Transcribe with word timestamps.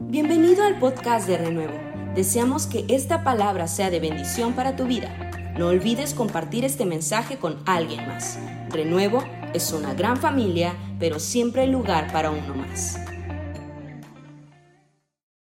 Bienvenido 0.00 0.62
al 0.62 0.78
podcast 0.78 1.26
de 1.26 1.36
Renuevo. 1.36 1.76
Deseamos 2.14 2.68
que 2.68 2.84
esta 2.88 3.24
palabra 3.24 3.66
sea 3.66 3.90
de 3.90 3.98
bendición 3.98 4.54
para 4.54 4.76
tu 4.76 4.86
vida. 4.86 5.12
No 5.58 5.66
olvides 5.66 6.14
compartir 6.14 6.64
este 6.64 6.86
mensaje 6.86 7.40
con 7.40 7.60
alguien 7.66 8.06
más. 8.06 8.38
Renuevo 8.70 9.24
es 9.54 9.72
una 9.72 9.94
gran 9.94 10.16
familia, 10.16 10.76
pero 11.00 11.18
siempre 11.18 11.62
hay 11.62 11.72
lugar 11.72 12.12
para 12.12 12.30
uno 12.30 12.54
más. 12.54 12.96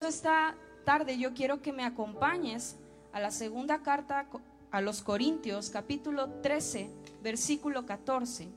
Esta 0.00 0.54
tarde 0.84 1.18
yo 1.18 1.34
quiero 1.34 1.60
que 1.60 1.72
me 1.72 1.84
acompañes 1.84 2.76
a 3.12 3.18
la 3.18 3.32
segunda 3.32 3.82
carta 3.82 4.28
a 4.70 4.80
los 4.80 5.02
Corintios, 5.02 5.70
capítulo 5.70 6.30
13, 6.42 6.88
versículo 7.20 7.84
14. 7.84 8.48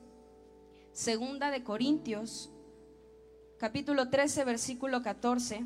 Segunda 0.94 1.50
de 1.50 1.64
Corintios, 1.64 2.52
capítulo 3.60 4.10
13, 4.10 4.46
versículo 4.46 5.04
14. 5.04 5.66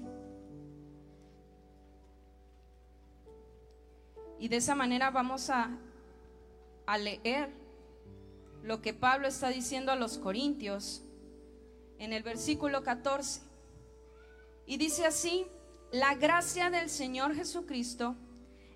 Y 4.39 4.47
de 4.47 4.56
esa 4.57 4.74
manera 4.74 5.11
vamos 5.11 5.52
a, 5.52 5.78
a 6.88 6.97
leer 6.97 7.52
lo 8.64 8.82
que 8.82 8.96
Pablo 8.96 9.28
está 9.28 9.50
diciendo 9.50 9.92
a 9.92 9.96
los 9.96 10.18
Corintios 10.18 11.04
en 12.00 12.14
el 12.14 12.24
versículo 12.24 12.83
14. 12.83 13.42
Y 14.66 14.78
dice 14.78 15.05
así, 15.05 15.46
la 15.91 16.16
gracia 16.16 16.71
del 16.71 16.89
Señor 16.89 17.36
Jesucristo, 17.36 18.16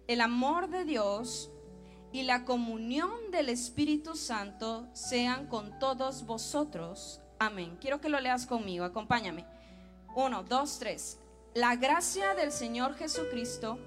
el 0.05 0.21
amor 0.21 0.69
de 0.69 0.85
Dios 0.85 1.49
y 2.11 2.21
la 2.21 2.45
comunión 2.45 3.31
del 3.31 3.49
Espíritu 3.49 4.15
Santo 4.15 4.87
sean 4.93 5.47
con 5.47 5.79
todos 5.79 6.25
vosotros. 6.25 7.19
Amén. 7.39 7.77
Quiero 7.79 8.01
que 8.01 8.09
lo 8.09 8.19
leas 8.19 8.45
conmigo, 8.45 8.85
acompáñame. 8.85 9.45
Uno, 10.15 10.43
dos, 10.43 10.79
tres. 10.79 11.19
La 11.53 11.75
gracia 11.75 12.33
del 12.33 12.51
Señor 12.51 12.95
Jesucristo, 12.95 13.77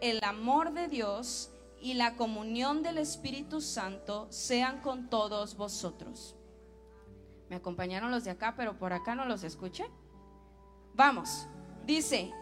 el 0.00 0.22
amor 0.24 0.72
de 0.72 0.88
Dios 0.88 1.50
y 1.80 1.94
la 1.94 2.16
comunión 2.16 2.82
del 2.82 2.98
Espíritu 2.98 3.60
Santo 3.60 4.26
sean 4.30 4.80
con 4.80 5.08
todos 5.08 5.56
vosotros. 5.56 6.34
Me 7.48 7.56
acompañaron 7.56 8.10
los 8.10 8.24
de 8.24 8.30
acá, 8.30 8.54
pero 8.56 8.78
por 8.78 8.92
acá 8.92 9.14
no 9.14 9.24
los 9.24 9.42
escuché. 9.44 9.86
Vamos, 10.94 11.46
dice, 11.86 12.32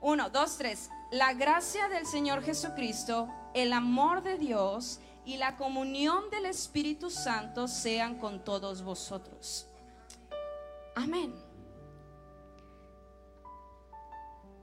uno, 0.00 0.28
dos, 0.30 0.58
tres. 0.58 0.90
La 1.12 1.32
gracia 1.34 1.88
del 1.88 2.06
Señor 2.06 2.42
Jesucristo, 2.42 3.28
el 3.54 3.72
amor 3.72 4.22
de 4.22 4.38
Dios 4.38 4.98
y 4.98 5.11
la 5.24 5.56
comunión 5.56 6.30
del 6.30 6.46
Espíritu 6.46 7.10
Santo 7.10 7.68
sean 7.68 8.18
con 8.18 8.44
todos 8.44 8.82
vosotros. 8.82 9.66
Amén. 10.94 11.34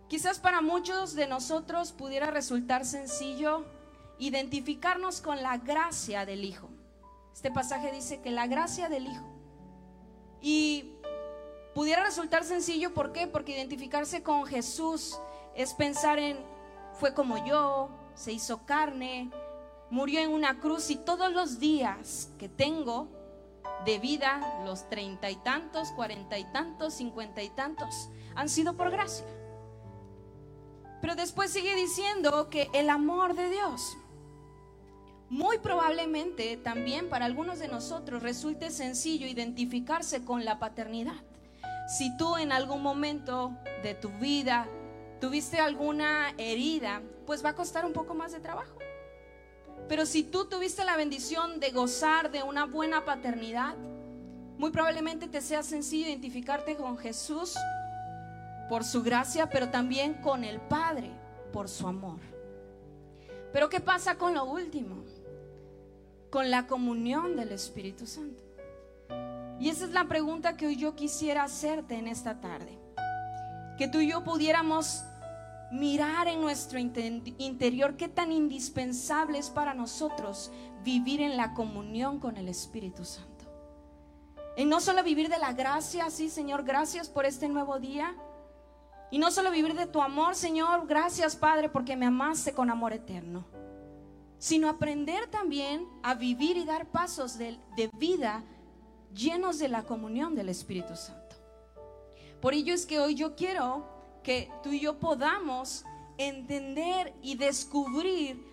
Quizás 0.07 0.39
para 0.39 0.61
muchos 0.61 1.13
de 1.13 1.27
nosotros 1.27 1.91
pudiera 1.91 2.31
resultar 2.31 2.85
sencillo 2.85 3.65
identificarnos 4.17 5.21
con 5.21 5.41
la 5.41 5.57
gracia 5.57 6.25
del 6.25 6.43
Hijo. 6.43 6.69
Este 7.33 7.51
pasaje 7.51 7.91
dice 7.91 8.19
que 8.21 8.31
la 8.31 8.47
gracia 8.47 8.89
del 8.89 9.07
Hijo. 9.07 9.25
Y 10.41 10.95
pudiera 11.73 12.03
resultar 12.03 12.43
sencillo, 12.43 12.93
¿por 12.93 13.13
qué? 13.13 13.27
Porque 13.27 13.53
identificarse 13.53 14.23
con 14.23 14.45
Jesús 14.45 15.17
es 15.55 15.73
pensar 15.73 16.19
en, 16.19 16.37
fue 16.99 17.13
como 17.13 17.45
yo, 17.45 17.89
se 18.13 18.33
hizo 18.33 18.65
carne, 18.65 19.31
murió 19.89 20.19
en 20.19 20.31
una 20.31 20.59
cruz 20.59 20.89
y 20.89 20.95
todos 20.95 21.31
los 21.31 21.59
días 21.59 22.29
que 22.37 22.49
tengo 22.49 23.07
de 23.85 23.99
vida, 23.99 24.61
los 24.65 24.89
treinta 24.89 25.29
y 25.29 25.35
tantos, 25.37 25.91
cuarenta 25.91 26.37
y 26.37 26.43
tantos, 26.51 26.93
cincuenta 26.93 27.41
y 27.41 27.49
tantos, 27.49 28.09
han 28.35 28.49
sido 28.49 28.75
por 28.75 28.91
gracia. 28.91 29.25
Pero 31.01 31.15
después 31.15 31.51
sigue 31.51 31.75
diciendo 31.75 32.49
que 32.49 32.69
el 32.73 32.89
amor 32.89 33.33
de 33.35 33.49
Dios, 33.49 33.97
muy 35.29 35.59
probablemente 35.59 36.57
también 36.57 37.07
para 37.07 37.25
algunos 37.25 37.59
de 37.59 37.67
nosotros 37.67 38.21
resulte 38.21 38.71
sencillo 38.71 39.27
identificarse 39.27 40.25
con 40.25 40.43
la 40.43 40.59
paternidad. 40.59 41.23
Si 41.87 42.15
tú 42.17 42.37
en 42.37 42.51
algún 42.51 42.81
momento 42.81 43.55
de 43.81 43.95
tu 43.95 44.09
vida 44.09 44.67
tuviste 45.21 45.59
alguna 45.59 46.33
herida, 46.37 47.01
pues 47.25 47.45
va 47.45 47.49
a 47.49 47.55
costar 47.55 47.85
un 47.85 47.93
poco 47.93 48.13
más 48.13 48.31
de 48.31 48.39
trabajo. 48.39 48.77
Pero 49.89 50.05
si 50.05 50.23
tú 50.23 50.45
tuviste 50.45 50.85
la 50.85 50.95
bendición 50.95 51.59
de 51.59 51.71
gozar 51.71 52.31
de 52.31 52.43
una 52.43 52.65
buena 52.65 53.05
paternidad, 53.05 53.75
muy 54.59 54.69
probablemente 54.69 55.27
te 55.27 55.41
sea 55.41 55.63
sencillo 55.63 56.07
identificarte 56.07 56.75
con 56.75 56.97
Jesús 56.99 57.55
por 58.69 58.83
su 58.83 59.01
gracia, 59.01 59.49
pero 59.49 59.69
también 59.69 60.13
con 60.13 60.43
el 60.43 60.61
Padre 60.61 61.09
por 61.51 61.67
su 61.67 61.87
amor. 61.87 62.19
Pero 63.51 63.69
¿qué 63.69 63.79
pasa 63.79 64.15
con 64.15 64.35
lo 64.35 64.45
último? 64.45 65.03
Con 66.29 66.51
la 66.51 66.67
comunión 66.67 67.35
del 67.35 67.51
Espíritu 67.51 68.05
Santo. 68.05 68.43
Y 69.59 69.69
esa 69.69 69.85
es 69.85 69.91
la 69.91 70.07
pregunta 70.07 70.55
que 70.55 70.67
hoy 70.67 70.75
yo 70.75 70.95
quisiera 70.95 71.43
hacerte 71.43 71.95
en 71.95 72.07
esta 72.07 72.39
tarde. 72.39 72.77
Que 73.79 73.87
tú 73.87 73.99
y 74.01 74.11
yo 74.11 74.23
pudiéramos 74.23 75.03
mirar 75.71 76.27
en 76.27 76.41
nuestro 76.41 76.79
interior 76.79 77.95
qué 77.95 78.07
tan 78.07 78.31
indispensable 78.31 79.37
es 79.37 79.49
para 79.49 79.73
nosotros 79.73 80.51
vivir 80.83 81.21
en 81.21 81.37
la 81.37 81.53
comunión 81.53 82.19
con 82.19 82.37
el 82.37 82.47
Espíritu 82.47 83.05
Santo. 83.05 83.45
En 84.55 84.69
no 84.69 84.81
solo 84.81 85.03
vivir 85.03 85.29
de 85.29 85.37
la 85.37 85.53
gracia, 85.53 86.09
sí 86.09 86.29
Señor, 86.29 86.63
gracias 86.63 87.07
por 87.09 87.25
este 87.25 87.47
nuevo 87.47 87.79
día. 87.79 88.15
Y 89.11 89.17
no 89.17 89.31
solo 89.31 89.51
vivir 89.51 89.73
de 89.75 89.87
tu 89.87 90.01
amor, 90.01 90.35
Señor, 90.35 90.85
gracias 90.87 91.35
Padre 91.35 91.69
porque 91.69 91.95
me 91.95 92.07
amaste 92.07 92.53
con 92.53 92.69
amor 92.69 92.93
eterno. 92.93 93.45
Sino 94.37 94.69
aprender 94.69 95.27
también 95.27 95.87
a 96.03 96.15
vivir 96.15 96.57
y 96.57 96.65
dar 96.65 96.87
pasos 96.87 97.37
de, 97.37 97.59
de 97.75 97.89
vida 97.97 98.43
llenos 99.13 99.59
de 99.59 99.67
la 99.67 99.83
comunión 99.83 100.35
del 100.35 100.49
Espíritu 100.49 100.95
Santo. 100.95 101.35
Por 102.41 102.53
ello 102.53 102.73
es 102.73 102.85
que 102.85 102.99
hoy 102.99 103.15
yo 103.15 103.35
quiero 103.35 103.98
que 104.29 104.51
tú 104.61 104.71
y 104.71 104.79
yo 104.79 104.99
podamos 104.99 105.83
entender 106.19 107.15
y 107.23 107.35
descubrir 107.35 108.45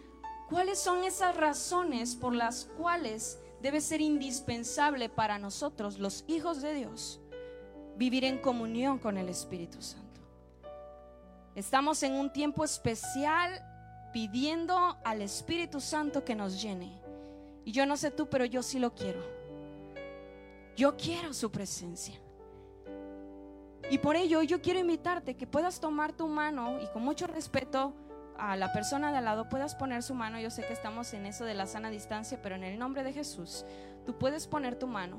cuáles 0.48 0.78
son 0.78 1.04
esas 1.04 1.37
razones 1.37 2.16
por 2.16 2.34
las 2.34 2.64
cuales 2.78 3.38
debe 3.60 3.82
ser 3.82 4.00
indispensable 4.00 5.10
para 5.10 5.38
nosotros, 5.38 5.98
los 5.98 6.25
hijos 6.28 6.62
de 6.62 6.72
Dios, 6.72 7.20
vivir 7.98 8.25
en 8.25 8.38
comunión 8.38 8.98
con 8.98 9.19
el 9.19 9.28
Espíritu 9.28 9.82
Santo. 9.82 10.22
Estamos 11.54 12.03
en 12.03 12.14
un 12.14 12.32
tiempo 12.32 12.64
especial 12.64 13.62
pidiendo 14.14 14.97
al 15.04 15.20
Espíritu 15.20 15.82
Santo 15.82 16.25
que 16.25 16.34
nos 16.34 16.62
llene. 16.62 16.98
Y 17.66 17.72
yo 17.72 17.84
no 17.84 17.98
sé 17.98 18.10
tú, 18.10 18.31
pero 18.31 18.47
yo 18.47 18.62
sí 18.62 18.78
lo 18.78 18.94
quiero. 18.94 19.20
Yo 20.75 20.97
quiero 20.97 21.34
su 21.34 21.50
presencia. 21.50 22.19
Y 23.91 23.98
por 23.98 24.16
ello 24.16 24.42
yo 24.42 24.60
quiero 24.60 24.80
invitarte 24.80 25.36
que 25.36 25.47
puedas 25.47 25.80
tomar 25.80 26.12
tu 26.12 26.26
mano 26.26 26.80
y 26.82 26.86
con 26.88 27.02
mucho 27.02 27.26
respeto 27.26 27.94
a 28.36 28.56
la 28.56 28.72
persona 28.72 29.12
de 29.12 29.19
al 29.19 29.24
lado 29.24 29.48
puedas 29.48 29.74
poner 29.74 30.02
su 30.02 30.14
mano. 30.14 30.41
Yo 30.41 30.50
sé 30.50 30.64
que 30.66 30.72
estamos 30.72 31.12
en 31.14 31.26
eso 31.26 31.44
de 31.44 31.54
la 31.54 31.66
sana 31.66 31.88
distancia, 31.91 32.41
pero 32.42 32.56
en 32.56 32.64
el 32.64 32.78
nombre 32.78 33.04
de 33.04 33.12
Jesús, 33.12 33.64
tú 34.04 34.19
puedes 34.19 34.46
poner 34.48 34.76
tu 34.76 34.88
mano 34.88 35.19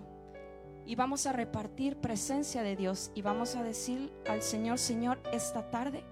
y 0.86 0.96
vamos 0.96 1.26
a 1.28 1.34
repartir 1.34 1.98
presencia 1.98 2.62
de 2.62 2.76
Dios 2.76 3.12
y 3.16 3.22
vamos 3.22 3.56
a 3.56 3.64
decir 3.64 4.12
al 4.28 4.42
Señor, 4.42 4.80
Señor, 4.80 5.20
esta 5.32 5.70
tarde, 5.70 6.04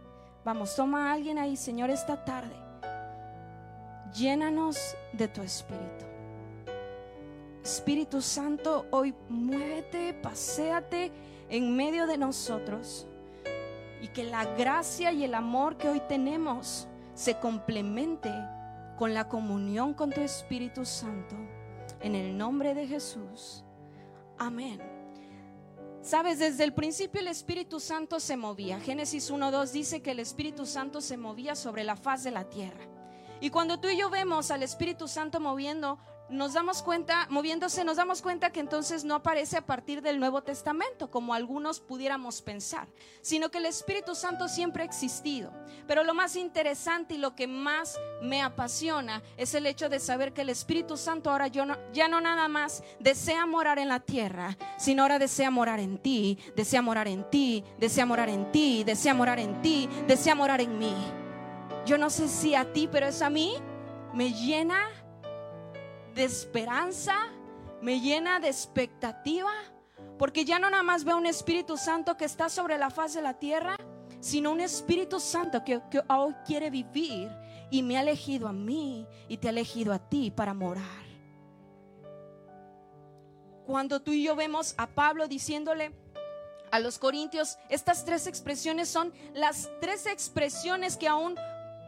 vamos, 0.43 0.75
toma 0.75 1.09
a 1.09 1.13
alguien 1.13 1.37
ahí, 1.37 1.57
Señor, 1.57 1.89
esta 1.89 2.23
tarde, 2.23 2.55
llénanos 4.13 4.95
de 5.13 5.27
tu 5.27 5.41
espíritu. 5.41 6.05
Espíritu 7.63 8.21
Santo, 8.21 8.85
hoy 8.91 9.15
muévete, 9.27 10.13
paséate 10.13 11.11
en 11.49 11.75
medio 11.75 12.07
de 12.07 12.17
nosotros 12.17 13.07
y 14.01 14.07
que 14.09 14.23
la 14.23 14.45
gracia 14.55 15.11
y 15.11 15.23
el 15.23 15.33
amor 15.33 15.77
que 15.77 15.89
hoy 15.89 16.01
tenemos 16.07 16.87
se 17.13 17.37
complemente 17.39 18.31
con 18.97 19.13
la 19.13 19.27
comunión 19.27 19.93
con 19.93 20.11
tu 20.11 20.21
Espíritu 20.21 20.85
Santo. 20.85 21.35
En 22.01 22.15
el 22.15 22.37
nombre 22.37 22.73
de 22.73 22.87
Jesús. 22.87 23.63
Amén. 24.37 24.81
Sabes, 26.01 26.37
desde 26.37 26.63
el 26.63 26.73
principio 26.73 27.19
el 27.19 27.29
Espíritu 27.29 27.79
Santo 27.79 28.19
se 28.19 28.37
movía. 28.37 28.79
Génesis 28.79 29.31
1.2 29.31 29.71
dice 29.71 30.01
que 30.01 30.11
el 30.11 30.19
Espíritu 30.19 30.65
Santo 30.65 31.01
se 31.01 31.17
movía 31.17 31.55
sobre 31.55 31.83
la 31.83 31.95
faz 31.95 32.23
de 32.23 32.31
la 32.31 32.43
tierra. 32.47 32.85
Y 33.41 33.49
cuando 33.49 33.79
tú 33.79 33.87
y 33.87 33.97
yo 33.97 34.09
vemos 34.09 34.51
al 34.51 34.61
Espíritu 34.61 35.07
Santo 35.07 35.39
moviendo, 35.39 35.97
nos 36.29 36.53
damos 36.53 36.81
cuenta, 36.81 37.27
moviéndose, 37.29 37.83
nos 37.83 37.97
damos 37.97 38.21
cuenta 38.21 38.49
que 38.49 38.59
entonces 38.59 39.03
no 39.03 39.15
aparece 39.15 39.57
a 39.57 39.65
partir 39.65 40.01
del 40.01 40.19
Nuevo 40.19 40.41
Testamento, 40.41 41.11
como 41.11 41.33
algunos 41.33 41.79
pudiéramos 41.79 42.41
pensar, 42.41 42.87
sino 43.21 43.49
que 43.51 43.59
el 43.59 43.67
Espíritu 43.67 44.15
Santo 44.15 44.47
siempre 44.47 44.81
ha 44.81 44.85
existido. 44.85 45.53
Pero 45.87 46.03
lo 46.03 46.15
más 46.15 46.35
interesante 46.35 47.13
y 47.13 47.17
lo 47.17 47.35
que 47.35 47.47
más 47.47 47.99
me 48.21 48.41
apasiona 48.41 49.21
es 49.37 49.53
el 49.53 49.67
hecho 49.67 49.87
de 49.87 49.99
saber 49.99 50.33
que 50.33 50.41
el 50.41 50.49
Espíritu 50.49 50.97
Santo 50.97 51.29
ahora 51.29 51.47
ya 51.47 52.07
no 52.07 52.21
nada 52.21 52.47
más 52.47 52.83
desea 52.99 53.45
morar 53.45 53.77
en 53.77 53.89
la 53.89 53.99
tierra, 53.99 54.57
sino 54.77 55.03
ahora 55.03 55.19
desea 55.19 55.51
morar 55.51 55.79
en 55.79 55.99
ti, 55.99 56.39
desea 56.55 56.81
morar 56.81 57.07
en 57.07 57.29
ti, 57.29 57.63
desea 57.77 58.05
morar 58.05 58.29
en 58.29 58.51
ti, 58.51 58.83
desea 58.83 59.13
morar 59.13 59.39
en 59.39 59.61
ti, 59.61 59.87
desea 60.07 60.33
morar 60.33 60.61
en 60.61 60.79
mí. 60.79 60.95
Yo 61.85 61.99
no 61.99 62.09
sé 62.09 62.27
si 62.27 62.55
a 62.55 62.73
ti, 62.73 62.89
pero 62.91 63.05
es 63.05 63.21
a 63.21 63.29
mí, 63.29 63.55
me 64.11 64.33
llena 64.33 64.79
de 66.15 66.23
esperanza, 66.23 67.27
me 67.81 67.99
llena 67.99 68.39
de 68.39 68.47
expectativa, 68.47 69.51
porque 70.17 70.45
ya 70.45 70.59
no 70.59 70.69
nada 70.69 70.81
más 70.81 71.03
veo 71.03 71.17
un 71.17 71.25
Espíritu 71.25 71.75
Santo 71.77 72.15
que 72.15 72.25
está 72.25 72.47
sobre 72.47 72.77
la 72.77 72.89
faz 72.89 73.13
de 73.13 73.21
la 73.21 73.37
tierra, 73.37 73.75
sino 74.21 74.51
un 74.51 74.61
Espíritu 74.61 75.19
Santo 75.19 75.63
que, 75.63 75.81
hoy 76.07 76.33
quiere 76.45 76.69
vivir 76.69 77.29
y 77.69 77.83
me 77.83 77.97
ha 77.97 78.01
elegido 78.01 78.47
a 78.47 78.53
mí 78.53 79.05
y 79.27 79.37
te 79.37 79.47
ha 79.47 79.51
elegido 79.51 79.93
a 79.93 79.99
ti 79.99 80.31
para 80.31 80.53
morar. 80.53 81.05
Cuando 83.65 84.01
tú 84.01 84.11
y 84.11 84.23
yo 84.23 84.35
vemos 84.35 84.73
a 84.77 84.87
Pablo 84.87 85.27
diciéndole 85.27 85.91
a 86.71 86.79
los 86.79 86.97
corintios, 86.97 87.57
estas 87.69 88.05
tres 88.05 88.25
expresiones 88.25 88.87
son 88.87 89.11
las 89.33 89.69
tres 89.81 90.05
expresiones 90.05 90.95
que 90.95 91.09
aún 91.09 91.35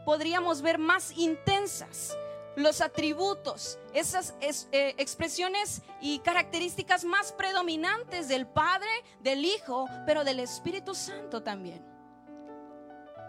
podríamos 0.04 0.60
ver 0.60 0.78
más 0.78 1.16
intensas 1.16 2.16
los 2.58 2.80
atributos, 2.80 3.78
esas 3.94 4.34
eh, 4.40 4.94
expresiones 4.98 5.82
y 6.00 6.18
características 6.18 7.04
más 7.04 7.32
predominantes 7.32 8.28
del 8.28 8.46
Padre, 8.46 8.90
del 9.20 9.44
Hijo, 9.44 9.86
pero 10.06 10.24
del 10.24 10.40
Espíritu 10.40 10.94
Santo 10.94 11.42
también. 11.42 11.84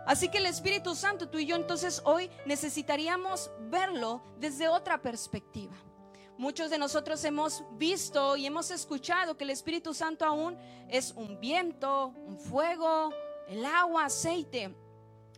Así 0.05 0.29
que 0.29 0.39
el 0.39 0.47
Espíritu 0.47 0.95
Santo, 0.95 1.29
tú 1.29 1.37
y 1.37 1.45
yo 1.45 1.55
entonces 1.55 2.01
hoy 2.05 2.31
necesitaríamos 2.45 3.51
verlo 3.69 4.23
desde 4.39 4.67
otra 4.67 4.99
perspectiva. 4.99 5.75
Muchos 6.35 6.71
de 6.71 6.79
nosotros 6.79 7.23
hemos 7.25 7.63
visto 7.77 8.35
y 8.35 8.47
hemos 8.47 8.71
escuchado 8.71 9.37
que 9.37 9.43
el 9.43 9.51
Espíritu 9.51 9.93
Santo 9.93 10.25
aún 10.25 10.57
es 10.89 11.11
un 11.11 11.39
viento, 11.39 12.07
un 12.25 12.39
fuego, 12.39 13.11
el 13.47 13.63
agua, 13.65 14.05
aceite, 14.05 14.73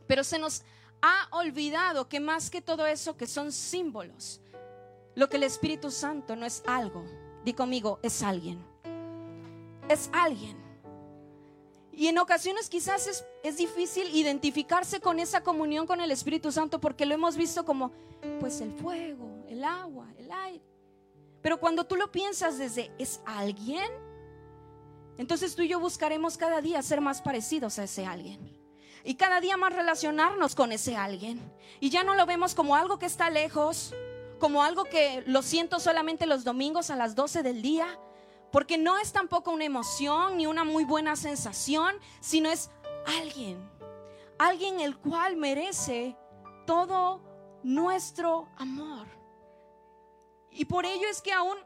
pero 0.08 0.24
se 0.24 0.40
nos 0.40 0.64
ha 1.02 1.28
olvidado 1.32 2.08
que 2.08 2.20
más 2.20 2.50
que 2.50 2.62
todo 2.62 2.86
eso 2.86 3.18
que 3.18 3.28
son 3.28 3.52
símbolos, 3.52 4.42
lo 5.16 5.30
que 5.30 5.38
el 5.38 5.44
Espíritu 5.44 5.92
Santo 5.92 6.36
no 6.36 6.46
es 6.46 6.64
algo, 6.68 7.04
di 7.44 7.54
conmigo, 7.54 8.00
es 8.04 8.22
alguien. 8.22 8.64
Es 9.90 10.10
alguien. 10.14 10.58
Y 11.92 12.08
en 12.08 12.18
ocasiones 12.20 12.70
quizás 12.70 13.08
es, 13.08 13.26
es, 13.44 13.58
difícil 13.58 14.08
identificarse 14.16 15.02
con 15.02 15.20
esa 15.20 15.44
comunión 15.44 15.86
con 15.86 16.00
el 16.00 16.12
Espíritu 16.12 16.52
Santo 16.52 16.80
porque 16.80 17.06
lo 17.06 17.14
hemos 17.14 17.36
visto 17.36 17.66
como, 17.66 17.92
pues 18.40 18.62
el 18.62 18.72
fuego, 18.72 19.44
el 19.50 19.64
agua, 19.64 20.08
el 20.18 20.32
aire. 20.32 20.64
Pero 21.42 21.60
cuando 21.60 21.86
tú 21.86 21.96
lo 21.96 22.12
piensas 22.12 22.58
desde, 22.58 22.92
¿es 22.98 23.20
alguien? 23.26 23.92
Entonces 25.18 25.56
tú 25.56 25.64
y 25.64 25.68
yo 25.68 25.80
buscaremos 25.80 26.38
cada 26.38 26.62
día 26.62 26.82
ser 26.82 27.02
más 27.02 27.22
parecidos 27.22 27.78
a 27.78 27.84
ese 27.84 28.06
alguien 28.06 28.61
y 29.04 29.16
cada 29.16 29.42
día 29.42 29.58
más 29.58 29.74
relacionarnos 29.74 30.56
con 30.56 30.72
ese 30.72 30.96
alguien. 30.96 31.40
Y 31.80 31.90
ya 31.90 32.04
no 32.04 32.16
lo 32.16 32.26
vemos 32.26 32.56
como 32.56 32.76
algo 32.76 33.00
que 33.00 33.06
está 33.06 33.30
lejos, 33.30 33.94
como 34.40 34.64
algo 34.64 34.84
que 34.84 35.24
lo 35.28 35.42
siento 35.42 35.80
solamente 35.80 36.26
los 36.26 36.44
domingos 36.44 36.90
a 36.90 36.96
las 36.96 37.16
12 37.16 37.44
del 37.44 37.62
día, 37.62 38.00
porque 38.52 38.78
no 38.78 38.98
es 38.98 39.12
tampoco 39.14 39.52
una 39.52 39.66
emoción 39.66 40.38
ni 40.38 40.48
una 40.48 40.64
muy 40.64 40.84
buena 40.84 41.16
sensación, 41.16 41.96
sino 42.20 42.50
es 42.50 42.70
alguien, 43.06 43.58
alguien 44.38 44.80
el 44.80 44.98
cual 44.98 45.38
merece 45.38 46.18
todo 46.66 47.22
nuestro 47.64 48.50
amor. 48.58 49.08
Y 50.52 50.66
por 50.66 50.86
ello 50.86 51.08
es 51.10 51.22
que 51.22 51.32
aún 51.32 51.58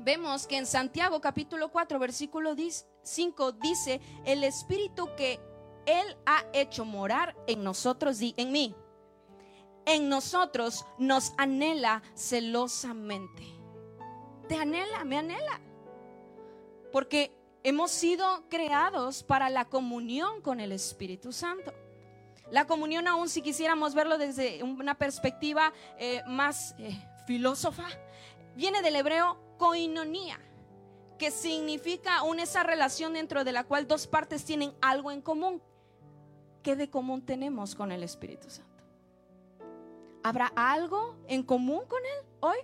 vemos 0.00 0.46
que 0.46 0.56
en 0.56 0.66
Santiago 0.66 1.20
capítulo 1.20 1.70
4 1.70 1.98
versículo 1.98 2.54
5 3.02 3.52
dice, 3.52 4.00
el 4.24 4.44
espíritu 4.44 5.08
que 5.16 5.40
él 5.88 6.16
ha 6.26 6.44
hecho 6.52 6.84
morar 6.84 7.34
en 7.46 7.64
nosotros 7.64 8.20
y 8.20 8.34
en 8.36 8.52
mí. 8.52 8.74
En 9.86 10.10
nosotros 10.10 10.84
nos 10.98 11.32
anhela 11.38 12.02
celosamente. 12.14 13.42
Te 14.48 14.56
anhela, 14.56 15.04
me 15.04 15.16
anhela. 15.16 15.60
Porque 16.92 17.34
hemos 17.62 17.90
sido 17.90 18.48
creados 18.50 19.22
para 19.22 19.48
la 19.48 19.64
comunión 19.64 20.42
con 20.42 20.60
el 20.60 20.72
Espíritu 20.72 21.32
Santo. 21.32 21.72
La 22.50 22.66
comunión 22.66 23.08
aún 23.08 23.28
si 23.30 23.40
quisiéramos 23.40 23.94
verlo 23.94 24.18
desde 24.18 24.62
una 24.62 24.96
perspectiva 24.96 25.72
eh, 25.98 26.22
más 26.26 26.74
eh, 26.78 26.98
filósofa, 27.26 27.86
viene 28.56 28.82
del 28.82 28.96
hebreo 28.96 29.38
koinonía, 29.58 30.38
que 31.18 31.30
significa 31.30 32.22
una 32.22 32.44
esa 32.44 32.62
relación 32.62 33.14
dentro 33.14 33.44
de 33.44 33.52
la 33.52 33.64
cual 33.64 33.86
dos 33.86 34.06
partes 34.06 34.44
tienen 34.44 34.74
algo 34.80 35.10
en 35.10 35.20
común. 35.20 35.62
¿Qué 36.68 36.76
de 36.76 36.90
común 36.90 37.22
tenemos 37.22 37.74
con 37.74 37.92
el 37.92 38.02
Espíritu 38.02 38.50
Santo? 38.50 38.84
¿Habrá 40.22 40.52
algo 40.54 41.16
en 41.26 41.42
común 41.42 41.80
con 41.88 42.04
Él 42.04 42.26
hoy? 42.40 42.58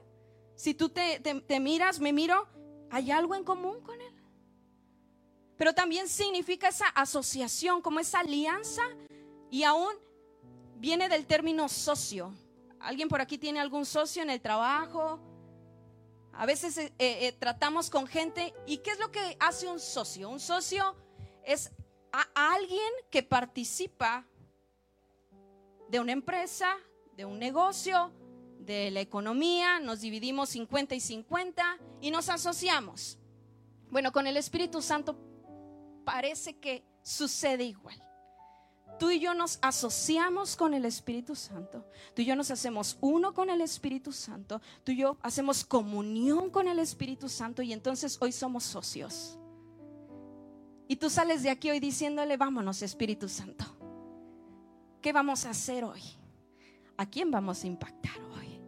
Si 0.54 0.74
tú 0.74 0.90
te, 0.90 1.22
miras, 1.58 2.00
me 2.00 2.12
miro, 2.12 2.46
¿hay 2.90 3.10
algo 3.10 3.34
en 3.34 3.44
común 3.44 3.80
con 3.80 3.98
Él? 3.98 4.14
Pero 5.56 5.74
también 5.74 6.06
significa 6.06 6.68
esa 6.68 6.88
asociación, 6.88 7.80
como 7.80 7.98
esa 7.98 8.20
alianza, 8.20 8.82
y 9.50 9.62
aún 9.62 9.94
viene 10.76 11.08
del 11.08 11.24
término 11.24 11.66
socio. 11.70 12.34
¿Alguien 12.80 13.08
por 13.08 13.22
aquí 13.22 13.38
tiene 13.38 13.58
algún 13.58 13.86
socio 13.86 14.22
en 14.22 14.28
el 14.28 14.42
trabajo? 14.42 15.18
A 16.34 16.44
veces 16.44 16.76
eh, 16.76 16.92
eh, 16.98 17.32
tratamos 17.38 17.88
con 17.88 18.06
gente. 18.06 18.52
¿Y 18.66 18.76
qué 18.78 18.90
es 18.90 18.98
lo 18.98 19.10
que 19.10 19.38
hace 19.40 19.66
un 19.66 19.80
socio? 19.80 20.28
Un 20.28 20.40
socio 20.40 20.94
es 21.42 21.72
a 22.14 22.54
alguien 22.54 22.92
que 23.10 23.24
participa 23.24 24.24
de 25.88 25.98
una 25.98 26.12
empresa, 26.12 26.76
de 27.16 27.24
un 27.24 27.40
negocio, 27.40 28.12
de 28.60 28.92
la 28.92 29.00
economía, 29.00 29.80
nos 29.80 30.00
dividimos 30.00 30.50
50 30.50 30.94
y 30.94 31.00
50 31.00 31.78
y 32.00 32.10
nos 32.12 32.28
asociamos. 32.28 33.18
Bueno, 33.90 34.12
con 34.12 34.28
el 34.28 34.36
Espíritu 34.36 34.80
Santo 34.80 35.18
parece 36.04 36.56
que 36.58 36.84
sucede 37.02 37.64
igual. 37.64 38.00
Tú 38.98 39.10
y 39.10 39.18
yo 39.18 39.34
nos 39.34 39.58
asociamos 39.60 40.54
con 40.54 40.72
el 40.72 40.84
Espíritu 40.84 41.34
Santo. 41.34 41.84
Tú 42.14 42.22
y 42.22 42.26
yo 42.26 42.36
nos 42.36 42.52
hacemos 42.52 42.96
uno 43.00 43.34
con 43.34 43.50
el 43.50 43.60
Espíritu 43.60 44.12
Santo. 44.12 44.60
Tú 44.84 44.92
y 44.92 44.98
yo 44.98 45.18
hacemos 45.20 45.64
comunión 45.64 46.48
con 46.50 46.68
el 46.68 46.78
Espíritu 46.78 47.28
Santo 47.28 47.60
y 47.60 47.72
entonces 47.72 48.18
hoy 48.20 48.30
somos 48.30 48.62
socios. 48.62 49.36
Y 50.86 50.96
tú 50.96 51.08
sales 51.08 51.42
de 51.42 51.50
aquí 51.50 51.70
hoy 51.70 51.80
diciéndole, 51.80 52.36
vámonos 52.36 52.82
Espíritu 52.82 53.28
Santo. 53.28 53.64
¿Qué 55.00 55.12
vamos 55.12 55.44
a 55.46 55.50
hacer 55.50 55.84
hoy? 55.84 56.02
¿A 56.96 57.06
quién 57.06 57.30
vamos 57.30 57.64
a 57.64 57.66
impactar 57.66 58.20
hoy? 58.36 58.60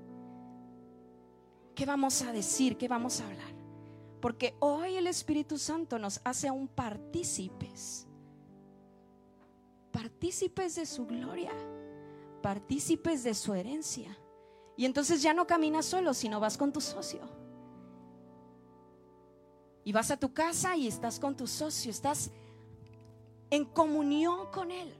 ¿Qué 1.75 1.85
vamos 1.85 2.23
a 2.23 2.32
decir? 2.32 2.76
¿Qué 2.76 2.88
vamos 2.88 3.20
a 3.20 3.26
hablar? 3.26 3.54
Porque 4.20 4.54
hoy 4.61 4.96
el 4.96 5.06
Espíritu 5.06 5.58
Santo 5.58 5.99
nos 5.99 6.20
hace 6.25 6.50
un 6.50 6.68
partícipes. 6.68 8.06
Partícipes 9.92 10.75
de 10.75 10.87
su 10.87 11.06
gloria. 11.06 11.52
Partícipes 12.42 13.25
de 13.25 13.35
su 13.35 13.54
herencia. 13.54 14.16
Y 14.76 14.85
entonces 14.85 15.23
ya 15.23 15.32
no 15.32 15.46
caminas 15.46 15.87
solo, 15.87 16.12
sino 16.14 16.40
vas 16.40 16.56
con 16.56 16.73
tu 16.73 16.80
socio. 16.80 17.20
Y 19.87 19.93
vas 19.93 20.11
a 20.11 20.16
tu 20.16 20.35
casa 20.35 20.76
y 20.76 20.88
estás 20.88 21.21
con 21.21 21.37
tu 21.37 21.47
socio, 21.47 21.93
estás 21.93 22.33
en 23.50 23.64
comunión 23.64 24.50
con 24.50 24.73
él. 24.73 24.93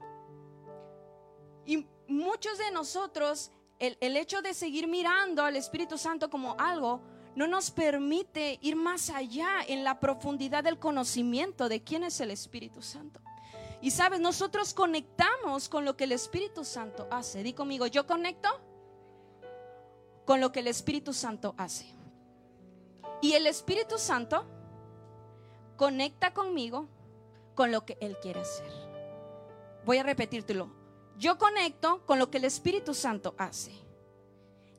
Y 1.65 1.89
muchos 2.07 2.57
de 2.59 2.71
nosotros, 2.71 3.51
el, 3.81 3.99
el, 4.01 4.17
hecho 4.17 4.43
de 4.43 4.55
seguir 4.55 4.87
mirando 4.87 5.43
al 5.43 5.57
Espíritu 5.57 5.99
Santo 5.99 6.31
como 6.31 6.55
algo, 6.57 7.01
no 7.35 7.49
nos 7.49 7.73
permite 7.73 8.61
ir 8.63 8.77
más 8.77 9.11
allá 9.11 9.57
en 9.67 9.83
la 9.83 9.99
profundidad 9.99 10.63
del 10.63 10.79
conocimiento 10.79 11.69
de 11.69 11.83
quién 11.83 12.05
es 12.05 12.21
el 12.21 12.31
Espíritu 12.31 12.81
Santo. 12.81 13.21
Y 13.81 13.91
sabes, 13.91 14.21
nosotros 14.21 14.73
conectamos 14.73 15.69
con 15.69 15.85
lo 15.85 15.97
que 15.97 16.05
el 16.05 16.13
Espíritu 16.13 16.65
Santo 16.65 17.09
hace. 17.11 17.43
Di 17.43 17.55
conmigo, 17.55 17.89
yo 17.89 18.07
conecto 18.07 18.49
con 20.25 20.41
lo 20.41 20.53
que 20.53 20.61
el 20.61 20.69
Espíritu 20.69 21.13
Santo 21.13 21.57
hace. 21.59 21.93
Y 23.21 23.33
el 23.33 23.49
Espíritu 23.49 23.99
Santo 23.99 24.47
conecta 25.77 26.33
conmigo 26.33 26.89
con 27.55 27.73
lo 27.73 27.85
que 27.85 27.97
Él 28.01 28.17
quiere 28.21 28.41
hacer. 28.41 28.71
Voy 29.85 29.99
a 29.99 30.03
repetírtelo. 30.03 30.69
Yo 31.19 31.39
conecto 31.39 32.05
con 32.05 32.19
lo 32.19 32.31
que 32.31 32.39
el 32.39 32.45
Espíritu 32.45 32.93
Santo 32.93 33.35
hace. 33.39 33.73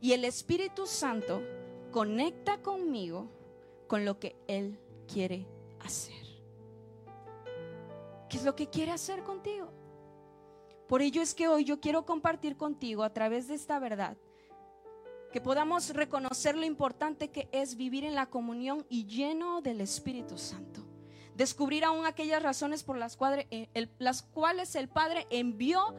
Y 0.01 0.13
el 0.13 0.25
Espíritu 0.25 0.85
Santo 0.85 1.41
conecta 1.91 2.61
conmigo 2.61 3.27
con 3.87 4.05
lo 4.05 4.19
que 4.19 4.35
Él 4.47 4.79
quiere 5.11 5.47
hacer. 5.79 6.13
¿Qué 8.29 8.37
es 8.37 8.43
lo 8.43 8.55
que 8.55 8.67
quiere 8.67 8.91
hacer 8.91 9.23
contigo? 9.23 9.71
Por 10.87 11.01
ello 11.01 11.21
es 11.21 11.33
que 11.33 11.47
hoy 11.47 11.63
yo 11.63 11.79
quiero 11.79 12.05
compartir 12.05 12.57
contigo 12.57 13.03
a 13.03 13.13
través 13.13 13.47
de 13.47 13.55
esta 13.55 13.79
verdad 13.79 14.17
que 15.31 15.41
podamos 15.41 15.89
reconocer 15.89 16.55
lo 16.55 16.65
importante 16.65 17.29
que 17.29 17.49
es 17.51 17.75
vivir 17.75 18.05
en 18.05 18.15
la 18.15 18.27
comunión 18.27 18.85
y 18.89 19.05
lleno 19.05 19.61
del 19.61 19.81
Espíritu 19.81 20.37
Santo. 20.37 20.86
Descubrir 21.37 21.85
aún 21.85 22.07
aquellas 22.07 22.41
razones 22.41 22.83
por 22.83 22.97
las 22.97 23.15
cuales, 23.15 23.45
eh, 23.51 23.69
el, 23.75 23.91
las 23.99 24.23
cuales 24.23 24.75
el 24.75 24.89
Padre 24.89 25.27
envió 25.29 25.95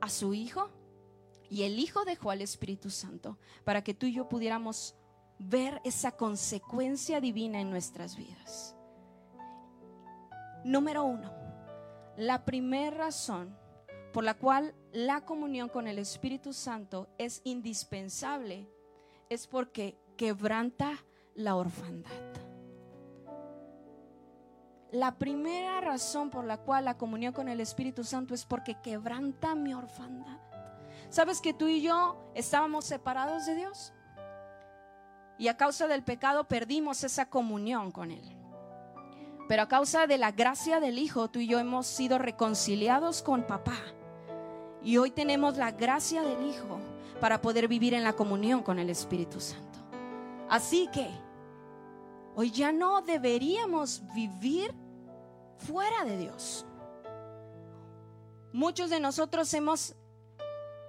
a 0.00 0.08
su 0.08 0.32
Hijo 0.32 0.70
y 1.50 1.64
el 1.64 1.78
Hijo 1.78 2.06
dejó 2.06 2.30
al 2.30 2.40
Espíritu 2.40 2.88
Santo 2.88 3.38
para 3.64 3.84
que 3.84 3.92
tú 3.92 4.06
y 4.06 4.14
yo 4.14 4.30
pudiéramos 4.30 4.96
ver 5.38 5.82
esa 5.84 6.12
consecuencia 6.12 7.20
divina 7.20 7.60
en 7.60 7.68
nuestras 7.68 8.16
vidas. 8.16 8.74
Número 10.64 11.04
uno, 11.04 11.30
la 12.16 12.46
primera 12.46 12.96
razón 12.96 13.54
por 14.14 14.24
la 14.24 14.38
cual 14.38 14.74
la 14.90 15.26
comunión 15.26 15.68
con 15.68 15.86
el 15.86 15.98
Espíritu 15.98 16.54
Santo 16.54 17.10
es 17.18 17.42
indispensable 17.44 18.70
es 19.28 19.46
porque 19.46 19.98
quebranta 20.16 21.04
la 21.34 21.56
orfandad. 21.56 22.45
La 24.96 25.12
primera 25.12 25.82
razón 25.82 26.30
por 26.30 26.46
la 26.46 26.56
cual 26.56 26.86
la 26.86 26.96
comunión 26.96 27.34
con 27.34 27.50
el 27.50 27.60
Espíritu 27.60 28.02
Santo 28.02 28.32
es 28.32 28.46
porque 28.46 28.80
quebranta 28.80 29.54
mi 29.54 29.74
orfandad. 29.74 30.38
¿Sabes 31.10 31.42
que 31.42 31.52
tú 31.52 31.68
y 31.68 31.82
yo 31.82 32.16
estábamos 32.34 32.86
separados 32.86 33.44
de 33.44 33.56
Dios? 33.56 33.92
Y 35.36 35.48
a 35.48 35.58
causa 35.58 35.86
del 35.86 36.02
pecado 36.02 36.48
perdimos 36.48 37.04
esa 37.04 37.28
comunión 37.28 37.90
con 37.90 38.10
Él. 38.10 38.24
Pero 39.46 39.64
a 39.64 39.68
causa 39.68 40.06
de 40.06 40.16
la 40.16 40.32
gracia 40.32 40.80
del 40.80 40.98
Hijo, 40.98 41.28
tú 41.28 41.40
y 41.40 41.46
yo 41.46 41.58
hemos 41.58 41.86
sido 41.86 42.16
reconciliados 42.16 43.20
con 43.20 43.46
papá. 43.46 43.76
Y 44.82 44.96
hoy 44.96 45.10
tenemos 45.10 45.58
la 45.58 45.72
gracia 45.72 46.22
del 46.22 46.48
Hijo 46.48 46.80
para 47.20 47.42
poder 47.42 47.68
vivir 47.68 47.92
en 47.92 48.02
la 48.02 48.14
comunión 48.14 48.62
con 48.62 48.78
el 48.78 48.88
Espíritu 48.88 49.40
Santo. 49.40 49.78
Así 50.48 50.88
que 50.90 51.10
hoy 52.34 52.50
ya 52.50 52.72
no 52.72 53.02
deberíamos 53.02 54.02
vivir 54.14 54.85
fuera 55.58 56.04
de 56.04 56.16
Dios. 56.16 56.66
Muchos 58.52 58.90
de 58.90 59.00
nosotros 59.00 59.52
hemos 59.54 59.94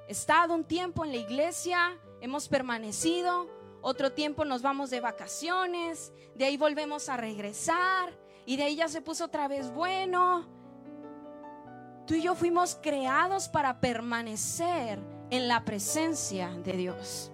estado 0.07 0.53
un 0.55 0.63
tiempo 0.63 1.03
en 1.03 1.11
la 1.11 1.17
iglesia, 1.17 1.99
hemos 2.21 2.47
permanecido, 2.47 3.49
otro 3.81 4.13
tiempo 4.13 4.45
nos 4.45 4.61
vamos 4.61 4.89
de 4.89 4.99
vacaciones, 4.99 6.11
de 6.35 6.45
ahí 6.45 6.57
volvemos 6.57 7.09
a 7.09 7.17
regresar 7.17 8.17
y 8.45 8.57
de 8.57 8.63
ahí 8.63 8.75
ya 8.77 8.87
se 8.87 9.01
puso 9.01 9.25
otra 9.25 9.47
vez 9.47 9.71
bueno. 9.71 10.47
Tú 12.05 12.15
y 12.15 12.21
yo 12.21 12.35
fuimos 12.35 12.79
creados 12.81 13.49
para 13.49 13.81
permanecer 13.81 14.99
en 15.29 15.47
la 15.47 15.65
presencia 15.65 16.49
de 16.63 16.73
Dios. 16.73 17.31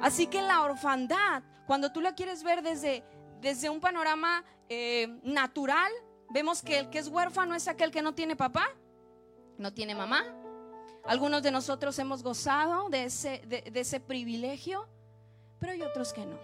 Así 0.00 0.28
que 0.28 0.40
la 0.40 0.62
orfandad, 0.62 1.42
cuando 1.66 1.90
tú 1.90 2.00
la 2.00 2.14
quieres 2.14 2.44
ver 2.44 2.62
desde, 2.62 3.02
desde 3.40 3.68
un 3.68 3.80
panorama 3.80 4.44
eh, 4.68 5.18
natural, 5.24 5.90
vemos 6.30 6.62
que 6.62 6.78
el 6.80 6.90
que 6.90 6.98
es 6.98 7.08
huérfano 7.08 7.54
es 7.54 7.68
aquel 7.68 7.90
que 7.90 8.02
no 8.02 8.14
tiene 8.14 8.36
papá, 8.36 8.66
no 9.56 9.72
tiene 9.72 9.94
mamá, 9.94 10.24
algunos 11.08 11.42
de 11.42 11.50
nosotros 11.50 11.98
hemos 11.98 12.22
gozado 12.22 12.90
de 12.90 13.04
ese, 13.04 13.42
de, 13.46 13.72
ese 13.74 13.98
privilegio, 13.98 14.86
pero 15.58 15.72
hay 15.72 15.80
otros 15.80 16.12
que 16.12 16.26
no. 16.26 16.36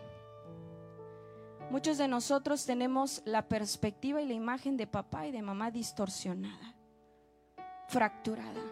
Muchos 1.71 1.99
de 1.99 2.09
nosotros 2.09 2.65
tenemos 2.65 3.21
la 3.27 3.47
perspectiva 3.47 4.23
y 4.23 4.27
la 4.27 4.33
imagen 4.33 4.79
de 4.79 4.87
papá 4.87 5.27
y 5.27 5.33
de 5.33 5.43
mamá 5.43 5.71
distorsionada, 5.71 6.77
fracturada. 7.89 8.63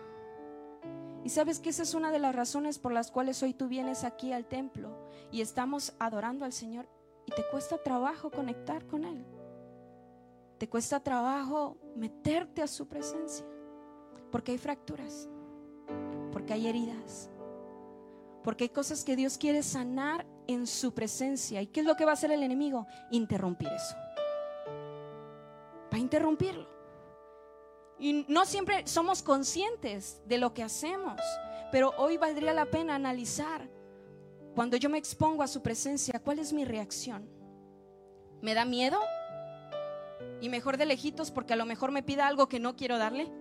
Y 1.25 1.29
sabes 1.29 1.61
que 1.61 1.69
esa 1.69 1.83
es 1.83 1.93
una 1.93 2.11
de 2.11 2.19
las 2.19 2.35
razones 2.35 2.79
por 2.79 2.93
las 2.93 3.11
cuales 3.11 3.43
hoy 3.43 3.53
tú 3.53 3.69
vienes 3.69 4.03
aquí 4.03 4.33
al 4.33 4.47
templo 4.47 5.11
y 5.31 5.43
estamos 5.43 5.93
adorando 5.99 6.47
al 6.47 6.55
Señor 6.55 6.89
y 7.27 7.33
te 7.33 7.45
cuesta 7.51 7.77
trabajo 7.77 8.31
conectar 8.31 8.87
con 8.87 9.05
Él. 9.05 9.27
Te 10.63 10.69
cuesta 10.69 11.01
trabajo 11.01 11.77
meterte 11.97 12.63
a 12.63 12.69
su 12.69 12.87
presencia 12.87 13.45
porque 14.31 14.53
hay 14.53 14.59
fracturas 14.59 15.29
porque 16.31 16.53
hay 16.53 16.69
heridas, 16.69 17.29
porque 18.45 18.63
hay 18.63 18.71
cosas 18.71 19.03
que 19.03 19.17
Dios 19.17 19.39
quiere 19.39 19.65
sanar 19.65 20.25
en 20.47 20.69
su 20.69 20.95
presencia. 20.95 21.61
¿Y 21.61 21.67
qué 21.67 21.81
es 21.81 21.87
lo 21.87 21.97
que 21.97 22.05
va 22.05 22.13
a 22.13 22.15
hacer 22.15 22.31
el 22.31 22.45
enemigo? 22.45 22.87
Interrumpir 23.11 23.71
eso. 23.73 23.97
Va 25.93 25.97
a 25.97 25.99
interrumpirlo. 25.99 26.69
Y 27.99 28.25
no 28.29 28.45
siempre 28.45 28.87
somos 28.87 29.21
conscientes 29.21 30.23
de 30.27 30.39
lo 30.39 30.55
que 30.55 30.63
hacemos, 30.63 31.21
pero 31.73 31.93
hoy 31.99 32.19
valdría 32.19 32.55
la 32.55 32.67
pena 32.67 32.95
analizar 32.95 33.69
cuando 34.55 34.77
yo 34.77 34.89
me 34.89 34.99
expongo 34.99 35.43
a 35.43 35.49
su 35.49 35.61
presencia, 35.61 36.21
¿cuál 36.23 36.39
es 36.39 36.53
mi 36.53 36.65
reacción? 36.65 37.29
¿Me 38.41 38.55
da 38.55 38.65
miedo? 38.65 39.01
Y 40.43 40.51
mejor 40.51 40.77
de 40.77 40.85
lejitos 40.85 41.31
porque 41.31 41.55
a 41.55 41.57
lo 41.57 41.65
mejor 41.65 41.93
me 41.93 42.03
pida 42.03 42.27
algo 42.27 42.49
que 42.51 42.61
no 42.61 42.77
quiero 42.77 42.99
darle. 42.99 43.33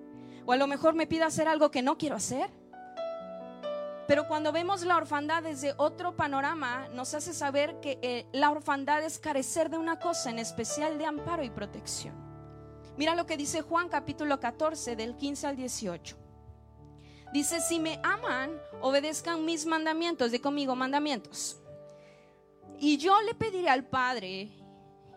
O 0.46 0.54
a 0.54 0.56
lo 0.56 0.68
mejor 0.68 0.94
me 0.94 1.08
pida 1.08 1.26
hacer 1.26 1.50
algo 1.50 1.70
que 1.70 1.82
no 1.82 1.98
quiero 1.98 2.16
hacer. 2.16 2.50
Pero 4.08 4.28
cuando 4.28 4.52
vemos 4.52 4.84
la 4.84 4.98
orfandad 4.98 5.44
desde 5.44 5.74
otro 5.78 6.16
panorama, 6.16 6.88
nos 6.94 7.14
hace 7.14 7.34
saber 7.34 7.80
que 7.82 7.98
eh, 8.02 8.28
la 8.32 8.52
orfandad 8.52 9.04
es 9.04 9.20
carecer 9.20 9.70
de 9.70 9.78
una 9.78 10.00
cosa, 10.00 10.30
en 10.30 10.38
especial 10.40 10.98
de 10.98 11.06
amparo 11.06 11.44
y 11.44 11.50
protección. 11.50 12.14
Mira 12.98 13.16
lo 13.16 13.26
que 13.26 13.38
dice 13.38 13.62
Juan 13.62 13.90
capítulo 13.90 14.40
14 14.40 14.96
del 14.96 15.16
15 15.16 15.48
al 15.48 15.56
18. 15.56 16.18
Dice, 17.34 17.62
si 17.62 17.80
me 17.80 18.00
aman, 18.04 18.52
obedezcan 18.82 19.46
mis 19.46 19.66
mandamientos, 19.66 20.32
de 20.32 20.42
conmigo 20.42 20.76
mandamientos. 20.76 21.58
Y 22.78 22.98
yo 22.98 23.20
le 23.22 23.34
pediré 23.34 23.70
al 23.70 23.86
Padre, 23.86 24.50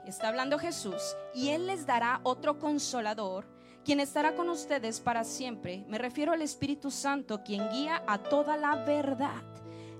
está 0.06 0.28
hablando 0.28 0.58
Jesús, 0.58 1.16
y 1.34 1.50
Él 1.50 1.66
les 1.66 1.86
dará 1.86 2.20
otro 2.22 2.58
consolador 2.58 3.46
quien 3.84 4.00
estará 4.00 4.34
con 4.34 4.48
ustedes 4.48 5.00
para 5.00 5.24
siempre. 5.24 5.84
Me 5.88 5.98
refiero 5.98 6.32
al 6.32 6.42
Espíritu 6.42 6.90
Santo, 6.90 7.42
quien 7.44 7.68
guía 7.70 8.02
a 8.06 8.18
toda 8.18 8.56
la 8.56 8.76
verdad. 8.76 9.42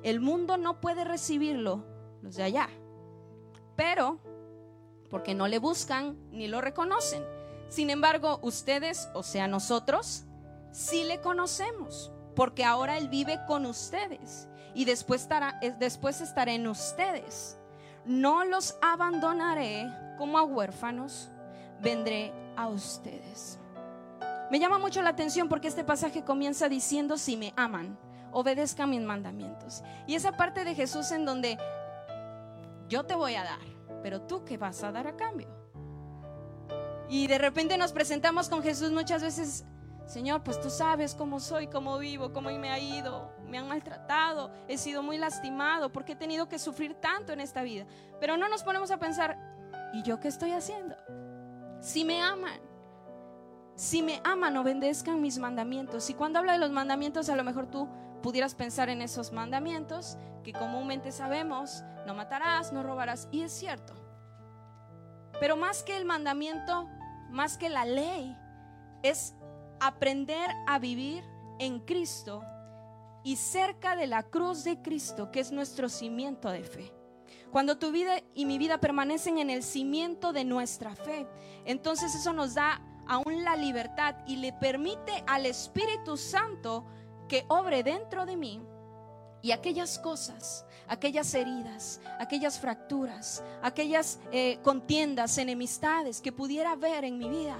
El 0.02 0.20
mundo 0.20 0.56
no 0.56 0.80
puede 0.80 1.04
recibirlo, 1.04 1.84
los 2.23 2.37
de 2.37 2.42
allá, 2.42 2.68
pero 3.76 4.18
porque 5.11 5.34
no 5.34 5.49
le 5.49 5.58
buscan 5.58 6.16
ni 6.30 6.49
lo 6.49 6.61
reconocen. 6.61 7.25
Sin 7.68 7.90
embargo, 7.90 8.40
ustedes, 8.42 9.08
o 9.14 9.23
sea, 9.23 9.49
nosotros, 9.49 10.25
sí 10.73 11.04
le 11.04 11.20
conocemos, 11.20 12.11
porque 12.34 12.64
ahora 12.64 12.99
Él 12.99 13.08
vive 13.08 13.38
con 13.46 13.66
ustedes 13.66 14.49
y 14.75 14.84
después 14.84 15.23
estará, 15.23 15.61
después 15.78 16.20
estará 16.20 16.52
en 16.52 16.66
ustedes. 16.66 17.58
No 18.06 18.44
los 18.44 18.76
abandonaré 18.82 19.90
como 20.18 20.38
a 20.38 20.42
huérfanos, 20.42 21.30
vendré 21.80 22.32
a 22.56 22.68
ustedes. 22.68 23.58
Me 24.50 24.58
llama 24.58 24.78
mucho 24.78 25.02
la 25.02 25.11
atención 25.11 25.49
porque 25.49 25.68
este 25.68 25.84
pasaje 25.84 26.23
comienza 26.23 26.68
diciendo, 26.68 27.16
si 27.16 27.37
me 27.37 27.52
aman, 27.56 27.99
obedezcan 28.30 28.90
mis 28.90 29.00
mandamientos. 29.00 29.82
Y 30.06 30.14
esa 30.14 30.32
parte 30.32 30.64
de 30.64 30.75
Jesús 30.75 31.11
en 31.12 31.25
donde 31.25 31.58
yo 32.88 33.04
te 33.04 33.14
voy 33.14 33.34
a 33.34 33.44
dar, 33.44 33.61
pero 34.02 34.23
tú 34.23 34.44
qué 34.44 34.58
vas 34.58 34.82
a 34.84 34.92
dar 34.92 35.06
a 35.06 35.16
cambio. 35.16 35.49
Y 37.08 37.26
de 37.26 37.38
repente 37.38 37.78
nos 37.78 37.92
presentamos 37.92 38.49
con 38.49 38.62
Jesús 38.62 38.90
muchas 38.90 39.23
veces, 39.23 39.64
Señor, 40.06 40.42
pues 40.42 40.61
tú 40.61 40.68
sabes 40.68 41.14
cómo 41.14 41.40
soy, 41.40 41.66
cómo 41.66 41.99
vivo, 41.99 42.32
cómo 42.32 42.50
me 42.50 42.70
ha 42.70 42.78
ido, 42.78 43.32
me 43.46 43.58
han 43.58 43.66
maltratado, 43.68 44.50
he 44.68 44.76
sido 44.76 45.02
muy 45.02 45.16
lastimado, 45.16 45.90
porque 45.92 46.12
he 46.12 46.16
tenido 46.16 46.49
que 46.49 46.58
sufrir 46.58 46.94
tanto 46.94 47.32
en 47.32 47.40
esta 47.40 47.62
vida. 47.62 47.87
Pero 48.20 48.37
no 48.37 48.49
nos 48.49 48.62
ponemos 48.62 48.90
a 48.90 48.99
pensar, 48.99 49.38
¿y 49.94 50.02
yo 50.02 50.20
qué 50.20 50.28
estoy 50.28 50.52
haciendo? 50.52 50.94
Si 51.80 52.04
me 52.04 52.23
aman, 52.23 52.61
si 53.76 54.02
me 54.02 54.20
aman, 54.25 54.56
obedezcan 54.56 55.20
mis 55.20 55.38
mandamientos. 55.38 56.08
Y 56.11 56.14
cuando 56.14 56.38
habla 56.38 56.52
de 56.52 56.58
los 56.58 56.70
mandamientos, 56.70 57.28
a 57.28 57.37
lo 57.37 57.44
mejor 57.44 57.66
tú 57.66 57.88
pudieras 58.23 58.54
pensar 58.54 58.88
en 58.88 59.02
esos 59.02 59.32
mandamientos 59.32 60.16
que 60.42 60.52
comúnmente 60.52 61.12
sabemos, 61.12 61.82
no 62.06 62.14
matarás, 62.14 62.73
no 62.73 62.82
robarás, 62.82 63.28
y 63.32 63.42
es 63.42 63.52
cierto. 63.52 63.94
Pero 65.40 65.56
más 65.56 65.82
que 65.82 65.96
el 65.96 66.04
mandamiento, 66.04 66.88
más 67.30 67.56
que 67.58 67.68
la 67.68 67.84
ley, 67.84 68.37
es 69.02 69.34
aprender 69.80 70.50
a 70.66 70.78
vivir 70.78 71.24
en 71.58 71.80
Cristo 71.80 72.42
y 73.22 73.36
cerca 73.36 73.96
de 73.96 74.06
la 74.06 74.22
cruz 74.22 74.64
de 74.64 74.82
Cristo, 74.82 75.30
que 75.30 75.40
es 75.40 75.50
nuestro 75.50 75.88
cimiento 75.88 76.50
de 76.50 76.62
fe. 76.62 76.92
Cuando 77.50 77.78
tu 77.78 77.92
vida 77.92 78.20
y 78.34 78.46
mi 78.46 78.58
vida 78.58 78.78
permanecen 78.78 79.38
en 79.38 79.48
el 79.48 79.62
cimiento 79.62 80.32
de 80.32 80.44
nuestra 80.44 80.94
fe, 80.94 81.26
entonces 81.64 82.14
eso 82.14 82.32
nos 82.32 82.54
da 82.54 82.82
aún 83.06 83.44
la 83.44 83.56
libertad 83.56 84.16
y 84.26 84.36
le 84.36 84.52
permite 84.52 85.24
al 85.26 85.46
Espíritu 85.46 86.16
Santo 86.16 86.84
que 87.28 87.44
obre 87.48 87.82
dentro 87.82 88.26
de 88.26 88.36
mí 88.36 88.60
Y 89.42 89.52
aquellas 89.52 89.98
cosas, 89.98 90.64
aquellas 90.88 91.34
heridas, 91.34 92.00
aquellas 92.18 92.58
fracturas, 92.58 93.44
aquellas 93.62 94.18
eh, 94.32 94.58
contiendas, 94.62 95.36
enemistades 95.36 96.22
que 96.22 96.32
pudiera 96.32 96.72
haber 96.72 97.04
en 97.04 97.18
mi 97.18 97.28
vida, 97.28 97.58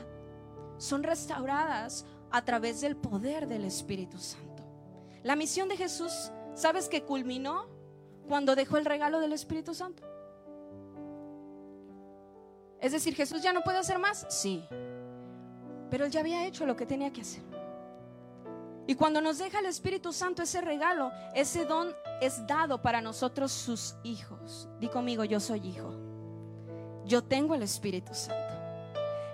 son 0.79 1.03
restauradas 1.03 2.05
a 2.31 2.45
través 2.45 2.81
del 2.81 2.97
poder 2.97 3.47
del 3.47 3.65
Espíritu 3.65 4.19
Santo. 4.19 4.63
La 5.23 5.37
misión 5.37 5.69
de 5.69 5.77
Jesús, 5.77 6.31
¿sabes 6.55 6.89
que 6.89 7.03
culminó 7.03 7.67
cuando 8.29 8.55
dejó 8.55 8.77
el 8.77 8.85
regalo 8.85 9.21
del 9.21 9.33
Espíritu 9.33 9.75
Santo? 9.75 10.03
Es 12.81 12.93
decir, 12.93 13.15
Jesús 13.15 13.43
ya 13.43 13.53
no 13.53 13.63
puede 13.63 13.79
hacer 13.79 13.99
más, 13.99 14.27
sí, 14.29 14.65
pero 15.91 16.05
él 16.05 16.11
ya 16.11 16.21
había 16.21 16.47
hecho 16.47 16.67
lo 16.67 16.77
que 16.77 16.87
tenía 16.87 17.13
que 17.13 17.23
hacer. 17.23 17.43
Y 18.87 18.97
cuando 18.97 19.21
nos 19.21 19.39
deja 19.39 19.61
el 19.61 19.67
Espíritu 19.67 20.13
Santo 20.13 20.43
ese 20.43 20.61
regalo, 20.61 21.11
ese 21.35 21.65
don 21.65 21.95
es 22.21 22.47
dado 22.47 22.83
para 22.83 23.01
nosotros 23.01 23.51
sus 23.51 23.95
hijos. 24.03 24.69
Di 24.79 24.89
conmigo, 24.89 25.25
yo 25.25 25.41
soy 25.41 25.67
hijo. 25.67 25.95
Yo 27.07 27.25
tengo 27.25 27.55
el 27.55 27.63
Espíritu 27.63 28.13
Santo. 28.13 28.64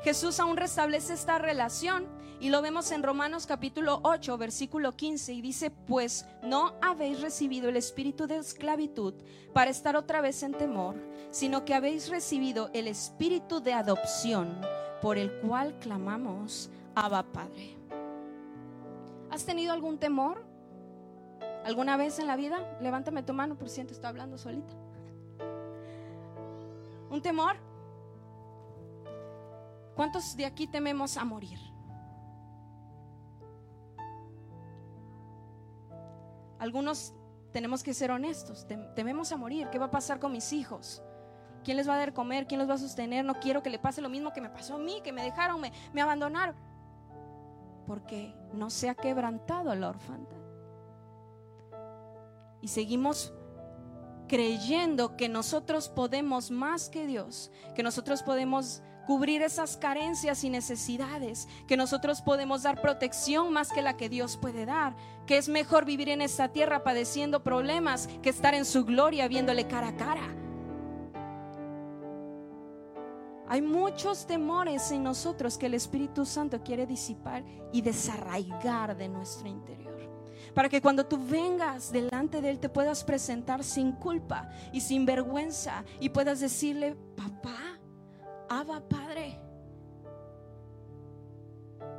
Jesús 0.02 0.40
aún 0.40 0.57
restablece 0.57 1.12
esta 1.12 1.38
relación 1.38 2.07
y 2.40 2.49
lo 2.49 2.62
vemos 2.62 2.90
en 2.90 3.02
Romanos 3.02 3.47
capítulo 3.47 4.00
8, 4.02 4.38
versículo 4.38 4.92
15 4.92 5.35
y 5.35 5.42
dice, 5.42 5.71
pues 5.71 6.25
no 6.42 6.73
habéis 6.80 7.21
recibido 7.21 7.69
el 7.69 7.76
espíritu 7.76 8.26
de 8.26 8.38
esclavitud 8.38 9.12
para 9.52 9.71
estar 9.71 9.97
otra 9.97 10.23
vez 10.23 10.42
en 10.42 10.54
temor, 10.54 10.97
sino 11.30 11.66
que 11.66 11.75
habéis 11.75 12.09
recibido 12.09 12.71
el 12.73 12.88
espíritu 12.88 13.61
de 13.61 13.75
adopción 13.75 14.59
por 15.02 15.19
el 15.19 15.30
cual 15.40 15.78
clamamos, 15.80 16.71
Abba 16.95 17.23
Padre. 17.23 17.76
¿Has 19.30 19.45
tenido 19.45 19.75
algún 19.75 19.99
temor? 19.99 20.42
¿Alguna 21.62 21.99
vez 21.99 22.19
en 22.19 22.26
la 22.26 22.37
vida? 22.37 22.78
Levántame 22.80 23.23
tu 23.23 23.35
mano 23.35 23.59
por 23.59 23.69
te 23.69 23.83
estoy 23.83 24.09
hablando 24.09 24.38
solita. 24.38 24.73
¿Un 27.11 27.21
temor? 27.21 27.70
¿Cuántos 29.94 30.37
de 30.37 30.47
aquí 30.47 30.66
tememos 30.66 31.16
a 31.16 31.25
morir? 31.25 31.59
Algunos 36.59 37.14
tenemos 37.52 37.82
que 37.82 37.94
ser 37.94 38.11
honestos, 38.11 38.66
tememos 38.94 39.32
a 39.32 39.37
morir. 39.37 39.68
¿Qué 39.70 39.78
va 39.78 39.87
a 39.87 39.90
pasar 39.90 40.20
con 40.20 40.32
mis 40.32 40.52
hijos? 40.52 41.02
¿Quién 41.64 41.76
les 41.76 41.88
va 41.88 41.94
a 41.94 41.99
dar 41.99 42.12
comer? 42.12 42.47
¿Quién 42.47 42.59
los 42.59 42.68
va 42.68 42.75
a 42.75 42.78
sostener? 42.78 43.25
No 43.25 43.40
quiero 43.40 43.62
que 43.62 43.70
le 43.70 43.78
pase 43.78 44.00
lo 44.00 44.09
mismo 44.09 44.32
que 44.32 44.40
me 44.40 44.50
pasó 44.50 44.76
a 44.76 44.78
mí, 44.78 45.00
que 45.02 45.12
me 45.12 45.23
dejaron, 45.23 45.61
me, 45.61 45.73
me 45.92 46.00
abandonaron 46.00 46.54
porque 47.90 48.32
no 48.52 48.70
se 48.70 48.88
ha 48.88 48.94
quebrantado 48.94 49.75
la 49.75 49.88
orfandad. 49.88 50.37
Y 52.61 52.68
seguimos 52.68 53.32
creyendo 54.28 55.16
que 55.16 55.28
nosotros 55.28 55.88
podemos 55.88 56.52
más 56.52 56.88
que 56.88 57.04
Dios, 57.04 57.50
que 57.75 57.82
nosotros 57.82 58.23
podemos 58.23 58.80
cubrir 59.11 59.43
esas 59.43 59.76
carencias 59.76 60.45
y 60.45 60.50
necesidades, 60.50 61.49
que 61.67 61.76
nosotros 61.76 62.23
podemos 62.23 62.62
dar 62.62 62.81
protección 62.81 63.52
más 63.52 63.73
que 63.73 63.83
la 63.83 63.97
que 63.97 64.09
Dios 64.09 64.37
puede 64.37 64.67
dar, 64.67 64.95
que 65.26 65.37
es 65.37 65.49
mejor 65.49 65.85
vivir 65.85 66.11
en 66.11 66.21
esta 66.21 66.52
tierra 66.52 66.85
padeciendo 66.85 67.43
problemas 67.43 68.07
que 68.23 68.31
estar 68.31 68.55
en 68.55 68.64
su 68.64 68.85
gloria 68.85 69.26
viéndole 69.26 69.67
cara 69.67 69.88
a 69.88 69.97
cara. 69.97 70.33
Hay 73.49 73.62
muchos 73.62 74.29
temores 74.29 74.93
en 74.93 75.02
nosotros 75.02 75.59
que 75.59 75.67
el 75.67 75.75
Espíritu 75.75 76.25
Santo 76.25 76.62
quiere 76.62 76.87
disipar 76.87 77.43
y 77.73 77.83
desarraigar 77.83 78.97
de 78.97 79.09
nuestro 79.09 79.49
interior. 79.49 79.90
Para 80.55 80.69
que 80.69 80.81
cuando 80.81 81.05
tú 81.05 81.19
vengas 81.19 81.90
delante 81.90 82.40
de 82.40 82.50
Él 82.50 82.61
te 82.61 82.69
puedas 82.69 83.02
presentar 83.02 83.64
sin 83.64 83.90
culpa 83.90 84.49
y 84.73 84.81
sin 84.81 85.05
vergüenza 85.05 85.85
y 85.99 86.11
puedas 86.11 86.38
decirle, 86.38 86.95
papá, 87.17 87.79
Abba 88.52 88.80
Padre, 88.80 89.38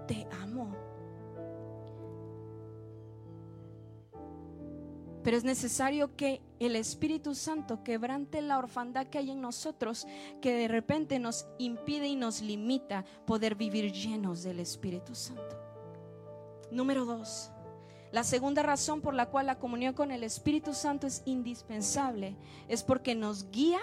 te 0.06 0.28
amo. 0.42 0.76
Pero 5.24 5.38
es 5.38 5.46
necesario 5.46 6.14
que 6.18 6.42
el 6.60 6.76
Espíritu 6.76 7.36
Santo 7.36 7.86
quebrante 7.86 8.42
la 8.42 8.58
orfandad 8.58 9.08
que 9.08 9.18
hay 9.18 9.32
en 9.32 9.40
nosotros, 9.40 10.06
que 10.42 10.54
de 10.54 10.68
repente 10.68 11.20
nos 11.20 11.48
impide 11.58 12.08
y 12.08 12.18
nos 12.18 12.42
limita 12.42 13.06
poder 13.26 13.56
vivir 13.56 13.94
llenos 13.94 14.44
del 14.44 14.60
Espíritu 14.60 15.16
Santo. 15.16 15.58
Número 16.70 17.06
dos, 17.06 17.50
la 18.12 18.26
segunda 18.26 18.62
razón 18.62 19.00
por 19.00 19.14
la 19.14 19.28
cual 19.28 19.46
la 19.46 19.58
comunión 19.58 19.94
con 19.94 20.12
el 20.12 20.26
Espíritu 20.26 20.74
Santo 20.74 21.08
es 21.08 21.22
indispensable 21.24 22.36
es 22.68 22.84
porque 22.84 23.16
nos 23.16 23.50
guía 23.52 23.80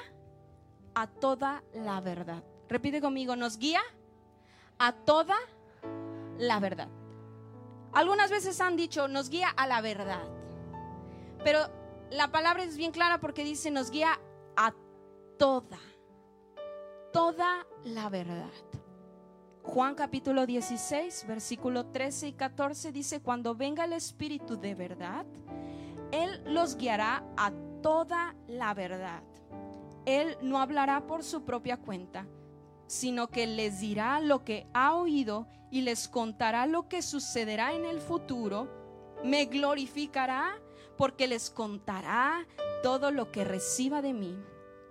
a 0.94 1.06
toda 1.06 1.64
la 1.72 2.02
verdad. 2.02 2.44
Repite 2.68 3.00
conmigo, 3.00 3.36
nos 3.36 3.58
guía 3.58 3.80
a 4.78 4.92
toda 4.92 5.36
la 6.38 6.60
verdad. 6.60 6.88
Algunas 7.92 8.30
veces 8.30 8.60
han 8.60 8.76
dicho, 8.76 9.08
nos 9.08 9.30
guía 9.30 9.48
a 9.48 9.66
la 9.66 9.80
verdad. 9.80 10.24
Pero 11.42 11.60
la 12.10 12.30
palabra 12.30 12.62
es 12.62 12.76
bien 12.76 12.92
clara 12.92 13.20
porque 13.20 13.44
dice, 13.44 13.70
nos 13.70 13.90
guía 13.90 14.18
a 14.56 14.74
toda, 15.38 15.78
toda 17.12 17.66
la 17.84 18.08
verdad. 18.08 18.50
Juan 19.62 19.94
capítulo 19.94 20.46
16, 20.46 21.26
versículo 21.28 21.86
13 21.86 22.28
y 22.28 22.32
14 22.32 22.90
dice, 22.92 23.20
cuando 23.20 23.54
venga 23.54 23.84
el 23.84 23.92
Espíritu 23.92 24.58
de 24.58 24.74
verdad, 24.74 25.26
Él 26.10 26.42
los 26.46 26.76
guiará 26.76 27.22
a 27.36 27.52
toda 27.82 28.34
la 28.46 28.72
verdad. 28.74 29.22
Él 30.06 30.38
no 30.40 30.58
hablará 30.58 31.06
por 31.06 31.22
su 31.22 31.42
propia 31.42 31.76
cuenta, 31.76 32.26
sino 32.88 33.28
que 33.28 33.46
les 33.46 33.80
dirá 33.80 34.18
lo 34.18 34.44
que 34.44 34.66
ha 34.72 34.94
oído 34.94 35.46
y 35.70 35.82
les 35.82 36.08
contará 36.08 36.66
lo 36.66 36.88
que 36.88 37.02
sucederá 37.02 37.74
en 37.74 37.84
el 37.84 38.00
futuro. 38.00 38.68
Me 39.22 39.44
glorificará 39.44 40.58
porque 40.96 41.28
les 41.28 41.50
contará 41.50 42.46
todo 42.82 43.10
lo 43.10 43.30
que 43.30 43.44
reciba 43.44 44.02
de 44.02 44.14
mí. 44.14 44.36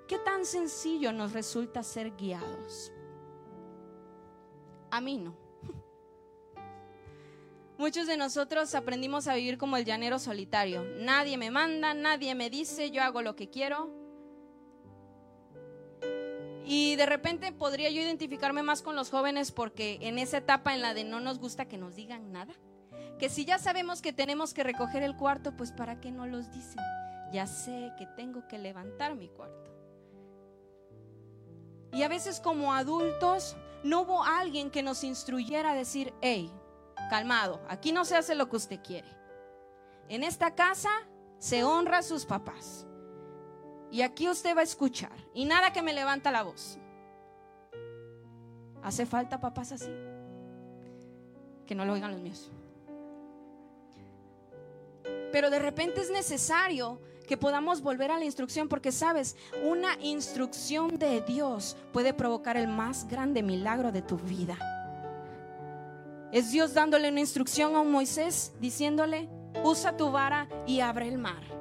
¿Qué 0.08 0.20
tan 0.20 0.46
sencillo 0.46 1.12
nos 1.12 1.34
resulta 1.34 1.84
ser 1.84 2.16
guiados? 2.16 2.94
A 4.92 5.02
mí 5.02 5.18
no. 5.18 5.36
Muchos 7.80 8.06
de 8.06 8.16
nosotros 8.16 8.76
aprendimos 8.76 9.28
a 9.28 9.36
vivir 9.36 9.58
como 9.58 9.76
el 9.76 9.86
llanero 9.86 10.20
solitario. 10.20 10.84
Nadie 11.00 11.38
me 11.38 11.50
manda, 11.50 11.96
nadie 11.96 12.36
me 12.36 12.52
dice, 12.52 12.92
yo 12.92 13.02
hago 13.02 13.24
lo 13.24 13.36
que 13.36 13.50
quiero. 13.50 13.97
Y 16.70 16.98
de 16.98 17.06
repente 17.06 17.54
podría 17.54 17.90
yo 17.90 18.02
identificarme 18.02 18.62
más 18.62 18.82
con 18.82 18.98
los 18.98 19.10
jóvenes 19.10 19.54
porque 19.54 20.00
en 20.02 20.20
esa 20.20 20.40
etapa 20.40 20.74
en 20.74 20.82
la 20.82 20.94
de 20.94 21.06
no 21.06 21.22
nos 21.22 21.40
gusta 21.40 21.66
que 21.66 21.78
nos 21.78 21.96
digan 21.96 22.34
nada 22.34 22.54
que 23.18 23.30
si 23.30 23.46
ya 23.46 23.58
sabemos 23.58 24.02
que 24.02 24.14
tenemos 24.14 24.54
que 24.54 24.64
recoger 24.64 25.02
el 25.02 25.16
cuarto, 25.16 25.56
pues 25.56 25.72
¿para 25.72 26.00
qué 26.00 26.12
no 26.12 26.28
los 26.28 26.52
dicen? 26.52 26.84
Ya 27.32 27.48
sé 27.48 27.92
que 27.98 28.06
tengo 28.06 28.48
que 28.48 28.58
levantar 28.58 29.16
mi 29.16 29.28
cuarto. 29.28 29.72
Y 31.94 32.04
a 32.04 32.08
veces 32.08 32.40
como 32.40 32.74
adultos 32.74 33.56
no 33.84 34.02
hubo 34.02 34.24
alguien 34.24 34.70
que 34.70 34.84
nos 34.84 35.04
instruyera 35.04 35.72
a 35.72 35.76
decir, 35.76 36.14
hey, 36.22 36.52
calmado, 37.10 37.62
aquí 37.70 37.92
no 37.92 38.06
se 38.06 38.16
hace 38.16 38.36
lo 38.36 38.50
que 38.50 38.58
usted 38.58 38.80
quiere. 38.84 39.08
En 40.10 40.24
esta 40.24 40.54
casa 40.54 40.90
se 41.40 41.64
honra 41.64 42.00
a 42.00 42.04
sus 42.04 42.26
papás. 42.26 42.86
Y 43.92 44.02
aquí 44.02 44.28
usted 44.30 44.56
va 44.56 44.62
a 44.62 44.64
escuchar. 44.64 45.14
Y 45.34 45.46
nada 45.46 45.72
que 45.72 45.82
me 45.82 45.94
levanta 45.94 46.32
la 46.32 46.44
voz. 46.44 46.78
¿Hace 48.84 49.06
falta 49.06 49.40
papás 49.40 49.72
así? 49.72 49.92
Que 51.66 51.76
no 51.76 51.86
lo 51.86 51.94
oigan 51.94 52.12
los 52.12 52.22
míos. 52.22 52.52
Pero 55.32 55.50
de 55.50 55.60
repente 55.60 56.02
es 56.02 56.10
necesario 56.10 57.02
que 57.28 57.38
podamos 57.38 57.82
volver 57.82 58.10
a 58.12 58.18
la 58.18 58.26
instrucción 58.26 58.70
porque 58.70 58.92
sabes, 58.92 59.36
una 59.64 59.96
instrucción 60.02 60.98
de 60.98 61.22
Dios 61.22 61.76
puede 61.92 62.14
provocar 62.14 62.56
el 62.56 62.70
más 62.70 63.08
grande 63.08 63.44
milagro 63.44 63.92
de 63.92 64.02
tu 64.02 64.18
vida. 64.18 64.58
Es 66.32 66.52
Dios 66.52 66.74
dándole 66.74 67.10
una 67.10 67.20
instrucción 67.20 67.76
a 67.76 67.82
un 67.82 67.92
Moisés 67.92 68.54
diciéndole, 68.60 69.30
usa 69.64 69.98
tu 69.98 70.12
vara 70.12 70.48
y 70.66 70.80
abre 70.80 71.08
el 71.08 71.18
mar. 71.18 71.57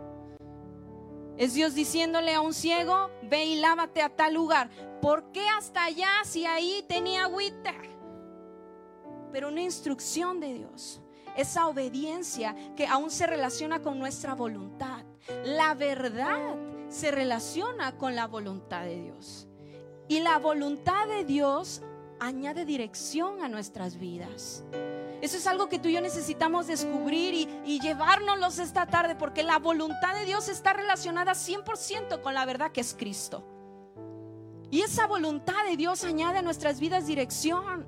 Es 1.36 1.54
Dios 1.54 1.74
diciéndole 1.74 2.34
a 2.34 2.40
un 2.40 2.54
ciego, 2.54 3.10
ve 3.22 3.44
y 3.44 3.60
lávate 3.60 4.02
a 4.02 4.08
tal 4.08 4.34
lugar. 4.34 4.70
¿Por 5.02 5.32
qué 5.32 5.46
hasta 5.48 5.84
allá 5.84 6.08
si 6.24 6.46
ahí 6.46 6.84
tenía 6.88 7.24
agüita? 7.24 7.74
Pero 9.32 9.48
una 9.48 9.60
instrucción 9.60 10.40
de 10.40 10.54
Dios 10.54 11.02
esa 11.36 11.68
obediencia 11.68 12.56
que 12.74 12.86
aún 12.86 13.10
se 13.10 13.26
relaciona 13.26 13.82
con 13.82 13.98
nuestra 13.98 14.34
voluntad. 14.34 15.04
La 15.44 15.74
verdad 15.74 16.56
se 16.88 17.10
relaciona 17.10 17.96
con 17.98 18.16
la 18.16 18.26
voluntad 18.26 18.84
de 18.84 19.02
Dios. 19.02 19.46
Y 20.08 20.20
la 20.20 20.38
voluntad 20.38 21.06
de 21.08 21.24
Dios 21.24 21.82
añade 22.20 22.64
dirección 22.64 23.42
a 23.42 23.48
nuestras 23.48 23.98
vidas. 23.98 24.64
Eso 25.20 25.36
es 25.36 25.46
algo 25.46 25.68
que 25.68 25.78
tú 25.78 25.88
y 25.88 25.94
yo 25.94 26.00
necesitamos 26.00 26.66
descubrir 26.66 27.34
y, 27.34 27.48
y 27.64 27.80
llevárnoslos 27.80 28.58
esta 28.58 28.86
tarde 28.86 29.16
porque 29.16 29.42
la 29.42 29.58
voluntad 29.58 30.14
de 30.14 30.24
Dios 30.24 30.48
está 30.48 30.72
relacionada 30.72 31.32
100% 31.32 32.20
con 32.20 32.34
la 32.34 32.44
verdad 32.44 32.70
que 32.70 32.80
es 32.80 32.94
Cristo. 32.94 33.44
Y 34.70 34.82
esa 34.82 35.06
voluntad 35.06 35.64
de 35.68 35.76
Dios 35.76 36.04
añade 36.04 36.38
a 36.38 36.42
nuestras 36.42 36.80
vidas 36.80 37.06
dirección. 37.06 37.86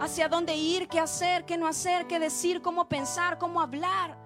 Hacia 0.00 0.28
dónde 0.28 0.56
ir, 0.56 0.88
qué 0.88 1.00
hacer, 1.00 1.44
qué 1.44 1.56
no 1.56 1.66
hacer, 1.66 2.06
qué 2.06 2.18
decir, 2.18 2.62
cómo 2.62 2.88
pensar, 2.88 3.38
cómo 3.38 3.60
hablar 3.60 4.21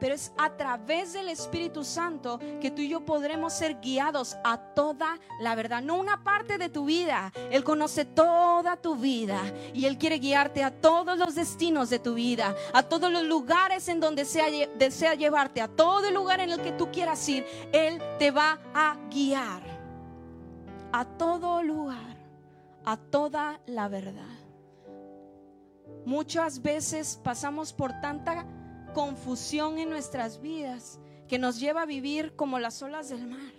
pero 0.00 0.14
es 0.14 0.32
a 0.38 0.56
través 0.56 1.12
del 1.12 1.28
Espíritu 1.28 1.84
Santo 1.84 2.40
que 2.60 2.70
tú 2.70 2.82
y 2.82 2.88
yo 2.88 3.04
podremos 3.04 3.52
ser 3.52 3.80
guiados 3.80 4.36
a 4.42 4.56
toda 4.56 5.18
la 5.40 5.54
verdad, 5.54 5.82
no 5.82 5.98
una 5.98 6.24
parte 6.24 6.58
de 6.58 6.68
tu 6.68 6.86
vida. 6.86 7.32
Él 7.50 7.62
conoce 7.62 8.04
toda 8.04 8.76
tu 8.76 8.96
vida 8.96 9.40
y 9.74 9.84
Él 9.84 9.98
quiere 9.98 10.18
guiarte 10.18 10.64
a 10.64 10.70
todos 10.70 11.18
los 11.18 11.34
destinos 11.34 11.90
de 11.90 11.98
tu 11.98 12.14
vida, 12.14 12.56
a 12.72 12.82
todos 12.82 13.12
los 13.12 13.24
lugares 13.24 13.88
en 13.88 14.00
donde 14.00 14.24
desea 14.78 15.14
llevarte, 15.14 15.60
a 15.60 15.68
todo 15.68 16.08
el 16.08 16.14
lugar 16.14 16.40
en 16.40 16.50
el 16.50 16.60
que 16.62 16.72
tú 16.72 16.90
quieras 16.90 17.28
ir. 17.28 17.46
Él 17.72 18.00
te 18.18 18.30
va 18.30 18.58
a 18.74 18.96
guiar 19.10 19.70
a 20.92 21.04
todo 21.04 21.62
lugar, 21.62 22.16
a 22.84 22.96
toda 22.96 23.60
la 23.66 23.88
verdad. 23.88 24.40
Muchas 26.04 26.62
veces 26.62 27.20
pasamos 27.22 27.72
por 27.72 27.92
tanta 28.00 28.46
confusión 28.92 29.78
en 29.78 29.90
nuestras 29.90 30.40
vidas 30.40 30.98
que 31.28 31.38
nos 31.38 31.60
lleva 31.60 31.82
a 31.82 31.86
vivir 31.86 32.34
como 32.36 32.58
las 32.58 32.82
olas 32.82 33.08
del 33.08 33.26
mar. 33.26 33.52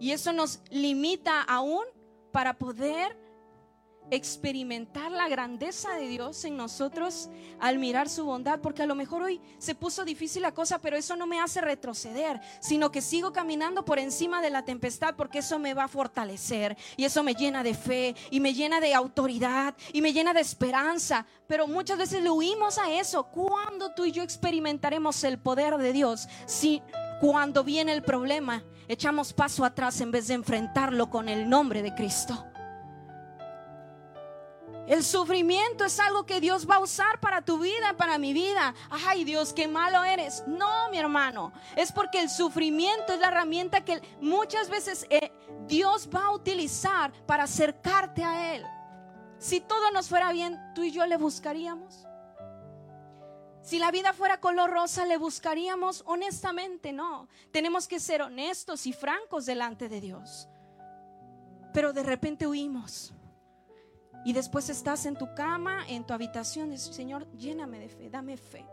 Y 0.00 0.10
eso 0.10 0.32
nos 0.32 0.60
limita 0.70 1.42
aún 1.42 1.84
para 2.32 2.58
poder 2.58 3.16
experimentar 4.10 5.10
la 5.10 5.28
grandeza 5.28 5.94
de 5.94 6.06
Dios 6.06 6.44
en 6.44 6.56
nosotros 6.56 7.30
al 7.60 7.78
mirar 7.78 8.08
su 8.08 8.24
bondad, 8.24 8.60
porque 8.60 8.82
a 8.82 8.86
lo 8.86 8.94
mejor 8.94 9.22
hoy 9.22 9.40
se 9.58 9.74
puso 9.74 10.04
difícil 10.04 10.42
la 10.42 10.52
cosa, 10.52 10.78
pero 10.80 10.96
eso 10.96 11.16
no 11.16 11.26
me 11.26 11.40
hace 11.40 11.60
retroceder, 11.60 12.40
sino 12.60 12.90
que 12.90 13.00
sigo 13.00 13.32
caminando 13.32 13.84
por 13.84 13.98
encima 13.98 14.42
de 14.42 14.50
la 14.50 14.64
tempestad, 14.64 15.14
porque 15.16 15.38
eso 15.38 15.58
me 15.58 15.74
va 15.74 15.84
a 15.84 15.88
fortalecer 15.88 16.76
y 16.96 17.04
eso 17.04 17.22
me 17.22 17.34
llena 17.34 17.62
de 17.62 17.74
fe 17.74 18.14
y 18.30 18.40
me 18.40 18.54
llena 18.54 18.80
de 18.80 18.94
autoridad 18.94 19.74
y 19.92 20.02
me 20.02 20.12
llena 20.12 20.34
de 20.34 20.40
esperanza, 20.40 21.26
pero 21.46 21.66
muchas 21.66 21.98
veces 21.98 22.22
le 22.22 22.30
huimos 22.30 22.78
a 22.78 22.92
eso. 22.92 23.24
¿Cuándo 23.24 23.94
tú 23.94 24.04
y 24.04 24.12
yo 24.12 24.22
experimentaremos 24.22 25.24
el 25.24 25.38
poder 25.38 25.78
de 25.78 25.92
Dios? 25.92 26.28
Si 26.46 26.82
cuando 27.20 27.64
viene 27.64 27.92
el 27.92 28.02
problema, 28.02 28.62
echamos 28.88 29.32
paso 29.32 29.64
atrás 29.64 30.00
en 30.00 30.10
vez 30.10 30.28
de 30.28 30.34
enfrentarlo 30.34 31.08
con 31.08 31.28
el 31.28 31.48
nombre 31.48 31.82
de 31.82 31.94
Cristo. 31.94 32.51
El 34.92 35.02
sufrimiento 35.04 35.86
es 35.86 35.98
algo 35.98 36.26
que 36.26 36.38
Dios 36.38 36.68
va 36.68 36.74
a 36.74 36.80
usar 36.80 37.18
para 37.18 37.40
tu 37.40 37.58
vida, 37.58 37.96
para 37.96 38.18
mi 38.18 38.34
vida. 38.34 38.74
Ay 38.90 39.24
Dios, 39.24 39.54
qué 39.54 39.66
malo 39.66 40.04
eres. 40.04 40.44
No, 40.46 40.90
mi 40.90 40.98
hermano. 40.98 41.50
Es 41.76 41.90
porque 41.90 42.20
el 42.20 42.28
sufrimiento 42.28 43.14
es 43.14 43.18
la 43.18 43.28
herramienta 43.28 43.86
que 43.86 44.02
muchas 44.20 44.68
veces 44.68 45.06
eh, 45.08 45.32
Dios 45.66 46.10
va 46.14 46.26
a 46.26 46.32
utilizar 46.32 47.10
para 47.24 47.44
acercarte 47.44 48.22
a 48.22 48.54
Él. 48.54 48.66
Si 49.38 49.62
todo 49.62 49.90
nos 49.92 50.10
fuera 50.10 50.30
bien, 50.30 50.60
tú 50.74 50.82
y 50.82 50.90
yo 50.90 51.06
le 51.06 51.16
buscaríamos. 51.16 52.06
Si 53.62 53.78
la 53.78 53.90
vida 53.90 54.12
fuera 54.12 54.40
color 54.40 54.68
rosa, 54.68 55.06
le 55.06 55.16
buscaríamos 55.16 56.02
honestamente, 56.04 56.92
no. 56.92 57.28
Tenemos 57.50 57.88
que 57.88 57.98
ser 57.98 58.20
honestos 58.20 58.86
y 58.86 58.92
francos 58.92 59.46
delante 59.46 59.88
de 59.88 60.02
Dios. 60.02 60.50
Pero 61.72 61.94
de 61.94 62.02
repente 62.02 62.46
huimos. 62.46 63.14
Y 64.24 64.32
después 64.32 64.68
estás 64.68 65.06
en 65.06 65.16
tu 65.16 65.34
cama, 65.34 65.84
en 65.88 66.04
tu 66.04 66.14
habitación, 66.14 66.76
Señor, 66.78 67.30
lléname 67.32 67.78
de 67.78 67.88
fe, 67.88 68.10
dame 68.10 68.36
fe. 68.36 68.64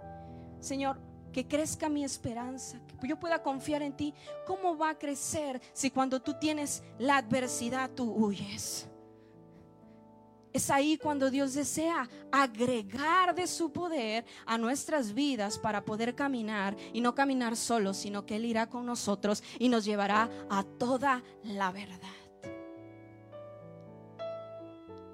Señor, 0.60 1.00
que 1.32 1.48
crezca 1.48 1.90
mi 1.90 2.04
esperanza, 2.04 2.80
que 3.00 3.08
yo 3.08 3.20
pueda 3.20 3.42
confiar 3.42 3.82
en 3.82 3.96
ti. 3.96 4.14
¿Cómo 4.46 4.78
va 4.78 4.92
a 4.92 4.98
crecer 4.98 5.62
si 5.74 5.92
cuando 5.92 6.22
tú 6.22 6.36
tienes 6.40 6.84
la 6.98 7.18
adversidad 7.18 7.92
tú 7.92 8.12
huyes? 8.12 8.88
Es 10.52 10.72
ahí 10.72 10.98
cuando 10.98 11.30
Dios 11.30 11.54
desea 11.54 12.10
agregar 12.32 13.36
de 13.36 13.46
su 13.46 13.72
poder 13.72 14.26
a 14.48 14.58
nuestras 14.58 15.14
vidas 15.14 15.60
para 15.60 15.86
poder 15.86 16.16
caminar 16.16 16.76
y 16.92 17.02
no 17.02 17.14
caminar 17.14 17.56
solo, 17.56 17.94
sino 17.94 18.26
que 18.26 18.36
Él 18.36 18.46
irá 18.46 18.68
con 18.68 18.86
nosotros 18.86 19.44
y 19.60 19.70
nos 19.70 19.86
llevará 19.86 20.30
a 20.50 20.64
toda 20.64 21.24
la 21.44 21.72
verdad. 21.72 22.19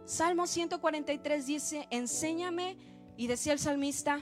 Salmo 0.05 0.45
143 0.45 1.45
dice, 1.45 1.87
enséñame, 1.89 2.77
y 3.17 3.27
decía 3.27 3.53
el 3.53 3.59
salmista 3.59 4.21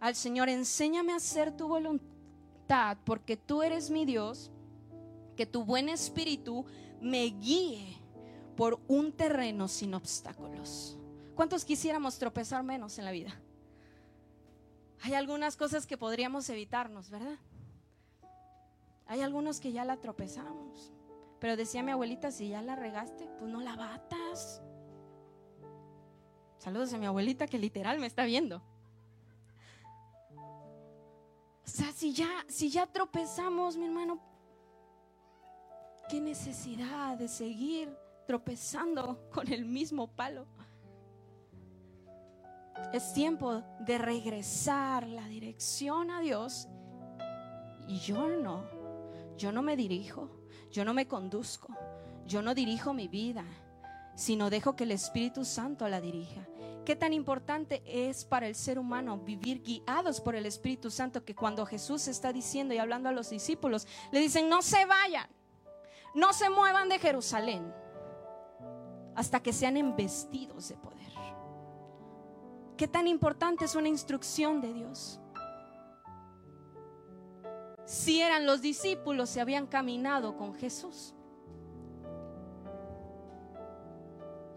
al 0.00 0.14
Señor, 0.14 0.48
enséñame 0.48 1.12
a 1.12 1.16
hacer 1.16 1.56
tu 1.56 1.66
voluntad, 1.68 2.98
porque 3.04 3.36
tú 3.36 3.62
eres 3.62 3.90
mi 3.90 4.04
Dios, 4.04 4.50
que 5.36 5.46
tu 5.46 5.64
buen 5.64 5.88
espíritu 5.88 6.66
me 7.00 7.24
guíe 7.24 7.96
por 8.56 8.80
un 8.86 9.12
terreno 9.12 9.66
sin 9.68 9.94
obstáculos. 9.94 10.98
¿Cuántos 11.34 11.64
quisiéramos 11.64 12.18
tropezar 12.18 12.62
menos 12.62 12.98
en 12.98 13.04
la 13.04 13.10
vida? 13.10 13.34
Hay 15.02 15.14
algunas 15.14 15.56
cosas 15.56 15.86
que 15.86 15.96
podríamos 15.96 16.48
evitarnos, 16.50 17.10
¿verdad? 17.10 17.38
Hay 19.06 19.20
algunos 19.22 19.60
que 19.60 19.72
ya 19.72 19.84
la 19.84 19.96
tropezamos. 19.96 20.92
Pero 21.40 21.56
decía 21.56 21.82
mi 21.82 21.90
abuelita, 21.90 22.30
si 22.30 22.48
ya 22.48 22.62
la 22.62 22.76
regaste, 22.76 23.28
pues 23.38 23.50
no 23.50 23.60
la 23.60 23.76
batas. 23.76 24.62
Saludos 26.64 26.94
a 26.94 26.98
mi 26.98 27.04
abuelita 27.04 27.46
que 27.46 27.58
literal 27.58 28.00
me 28.00 28.06
está 28.06 28.24
viendo. 28.24 28.62
O 31.62 31.68
sea, 31.68 31.92
si 31.92 32.14
ya, 32.14 32.26
si 32.48 32.70
ya 32.70 32.86
tropezamos, 32.86 33.76
mi 33.76 33.84
hermano, 33.84 34.18
qué 36.08 36.22
necesidad 36.22 37.18
de 37.18 37.28
seguir 37.28 37.94
tropezando 38.26 39.28
con 39.30 39.52
el 39.52 39.66
mismo 39.66 40.06
palo. 40.06 40.46
Es 42.94 43.12
tiempo 43.12 43.62
de 43.80 43.98
regresar 43.98 45.06
la 45.06 45.28
dirección 45.28 46.10
a 46.10 46.20
Dios. 46.20 46.66
Y 47.88 47.98
yo 47.98 48.26
no, 48.26 48.64
yo 49.36 49.52
no 49.52 49.60
me 49.60 49.76
dirijo, 49.76 50.30
yo 50.70 50.86
no 50.86 50.94
me 50.94 51.06
conduzco, 51.06 51.76
yo 52.24 52.40
no 52.40 52.54
dirijo 52.54 52.94
mi 52.94 53.06
vida, 53.06 53.44
sino 54.14 54.48
dejo 54.48 54.76
que 54.76 54.84
el 54.84 54.92
Espíritu 54.92 55.44
Santo 55.44 55.86
la 55.88 56.00
dirija. 56.00 56.40
Qué 56.84 56.96
tan 56.96 57.14
importante 57.14 57.82
es 57.86 58.24
para 58.24 58.46
el 58.46 58.54
ser 58.54 58.78
humano 58.78 59.18
vivir 59.18 59.62
guiados 59.62 60.20
por 60.20 60.34
el 60.36 60.44
Espíritu 60.44 60.90
Santo 60.90 61.24
que 61.24 61.34
cuando 61.34 61.64
Jesús 61.64 62.08
está 62.08 62.32
diciendo 62.32 62.74
y 62.74 62.78
hablando 62.78 63.08
a 63.08 63.12
los 63.12 63.30
discípulos, 63.30 63.86
le 64.12 64.20
dicen, 64.20 64.48
no 64.50 64.60
se 64.60 64.84
vayan, 64.84 65.26
no 66.14 66.32
se 66.34 66.50
muevan 66.50 66.90
de 66.90 66.98
Jerusalén 66.98 67.72
hasta 69.14 69.42
que 69.42 69.52
sean 69.52 69.76
embestidos 69.76 70.68
de 70.68 70.76
poder. 70.76 70.94
Qué 72.76 72.88
tan 72.88 73.06
importante 73.06 73.64
es 73.64 73.76
una 73.76 73.88
instrucción 73.88 74.60
de 74.60 74.72
Dios. 74.74 75.20
Si 77.86 78.20
eran 78.20 78.46
los 78.46 78.60
discípulos, 78.60 79.30
se 79.30 79.40
habían 79.40 79.66
caminado 79.66 80.36
con 80.36 80.54
Jesús. 80.54 81.13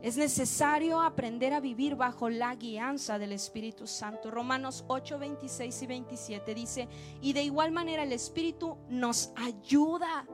Es 0.01 0.15
necesario 0.15 1.01
aprender 1.01 1.53
a 1.53 1.59
vivir 1.59 1.95
bajo 1.95 2.29
la 2.29 2.53
guianza 2.55 3.17
del 3.17 3.31
Espíritu 3.31 3.87
Santo. 3.87 4.29
Romanos 4.29 4.85
8, 4.87 5.17
26 5.17 5.81
y 5.81 5.87
27 5.87 6.53
dice, 6.53 6.87
y 7.21 7.33
de 7.33 7.41
igual 7.41 7.71
manera 7.71 8.03
el 8.03 8.13
Espíritu 8.13 8.77
nos 8.89 9.31
ayuda 9.35 10.27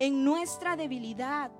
en 0.00 0.24
nuestra 0.24 0.74
debilidad. 0.74 1.52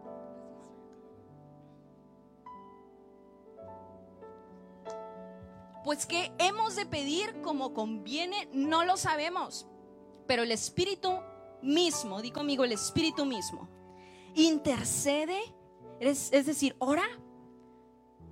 Pues 5.84 6.06
que 6.06 6.32
hemos 6.38 6.74
de 6.74 6.86
pedir 6.86 7.40
como 7.40 7.72
conviene, 7.72 8.48
no 8.52 8.84
lo 8.84 8.96
sabemos. 8.96 9.66
Pero 10.26 10.42
el 10.42 10.50
Espíritu 10.50 11.12
mismo, 11.62 12.20
di 12.20 12.32
conmigo, 12.32 12.64
el 12.64 12.72
Espíritu 12.72 13.24
mismo, 13.24 13.68
intercede 14.34 15.40
es, 16.08 16.46
decir, 16.46 16.74
ora 16.78 17.04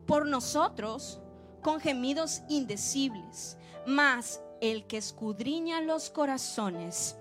por 0.07 0.27
nosotros 0.27 1.21
con 1.63 1.81
gemidos 1.81 2.43
indecibles. 2.49 3.57
Mas 3.87 4.43
el 4.61 4.87
que 4.87 4.97
escudriña 4.97 5.81
los 5.81 6.11
corazones 6.11 7.17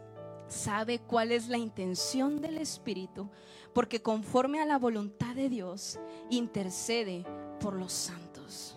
sabe 0.48 1.00
cuál 1.00 1.32
es 1.32 1.48
la 1.48 1.58
intención 1.58 2.42
del 2.42 2.58
Espíritu, 2.58 3.30
porque 3.74 4.02
conforme 4.02 4.60
a 4.60 4.66
la 4.66 4.80
voluntad 4.80 5.36
de 5.36 5.50
Dios 5.50 6.00
intercede 6.30 7.26
por 7.60 7.76
los 7.76 7.94
santos. 7.94 8.76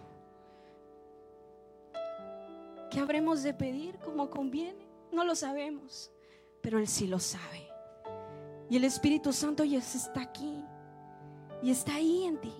¿Qué 2.90 3.00
habremos 3.00 3.42
de 3.42 3.54
pedir 3.54 3.98
como 4.00 4.28
conviene? 4.28 4.86
No 5.10 5.24
lo 5.24 5.34
sabemos, 5.34 6.12
pero 6.60 6.78
Él 6.78 6.86
sí 6.86 7.06
lo 7.06 7.18
sabe. 7.18 7.66
Y 8.68 8.76
el 8.76 8.84
Espíritu 8.84 9.32
Santo 9.32 9.64
ya 9.64 9.78
está 9.78 10.20
aquí 10.20 10.62
y 11.62 11.70
está 11.70 11.94
ahí 11.94 12.24
en 12.24 12.40
ti. 12.40 12.52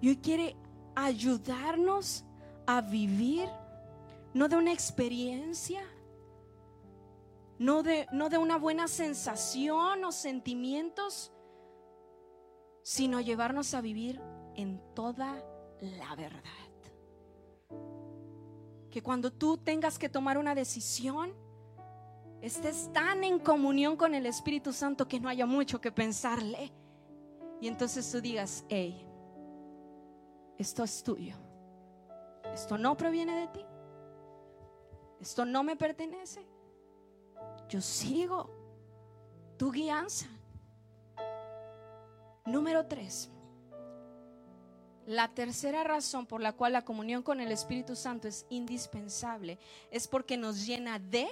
Y 0.00 0.08
hoy 0.10 0.16
quiere 0.18 0.56
ayudarnos 0.94 2.24
a 2.66 2.80
vivir, 2.80 3.48
no 4.34 4.48
de 4.48 4.56
una 4.56 4.72
experiencia, 4.72 5.82
no 7.58 7.82
de, 7.82 8.06
no 8.12 8.28
de 8.28 8.38
una 8.38 8.58
buena 8.58 8.88
sensación 8.88 10.04
o 10.04 10.12
sentimientos, 10.12 11.32
sino 12.82 13.20
llevarnos 13.20 13.72
a 13.74 13.80
vivir 13.80 14.20
en 14.56 14.80
toda 14.94 15.42
la 15.80 16.14
verdad. 16.16 16.40
Que 18.90 19.02
cuando 19.02 19.32
tú 19.32 19.56
tengas 19.56 19.98
que 19.98 20.08
tomar 20.08 20.38
una 20.38 20.54
decisión, 20.54 21.32
estés 22.42 22.92
tan 22.92 23.24
en 23.24 23.38
comunión 23.38 23.96
con 23.96 24.14
el 24.14 24.26
Espíritu 24.26 24.72
Santo 24.72 25.08
que 25.08 25.18
no 25.18 25.28
haya 25.28 25.46
mucho 25.46 25.80
que 25.80 25.90
pensarle. 25.90 26.72
Y 27.64 27.68
entonces 27.68 28.12
tú 28.12 28.20
digas, 28.20 28.62
hey, 28.68 29.08
esto 30.58 30.84
es 30.84 31.02
tuyo. 31.02 31.34
Esto 32.52 32.76
no 32.76 32.94
proviene 32.94 33.40
de 33.40 33.48
ti. 33.48 33.64
Esto 35.18 35.46
no 35.46 35.62
me 35.62 35.74
pertenece. 35.74 36.46
Yo 37.70 37.80
sigo 37.80 38.50
tu 39.56 39.72
guianza. 39.72 40.26
Número 42.44 42.86
tres. 42.86 43.30
La 45.06 45.28
tercera 45.28 45.84
razón 45.84 46.26
por 46.26 46.42
la 46.42 46.52
cual 46.52 46.74
la 46.74 46.84
comunión 46.84 47.22
con 47.22 47.40
el 47.40 47.50
Espíritu 47.50 47.96
Santo 47.96 48.28
es 48.28 48.44
indispensable 48.50 49.58
es 49.90 50.06
porque 50.06 50.36
nos 50.36 50.66
llena 50.66 50.98
de 50.98 51.28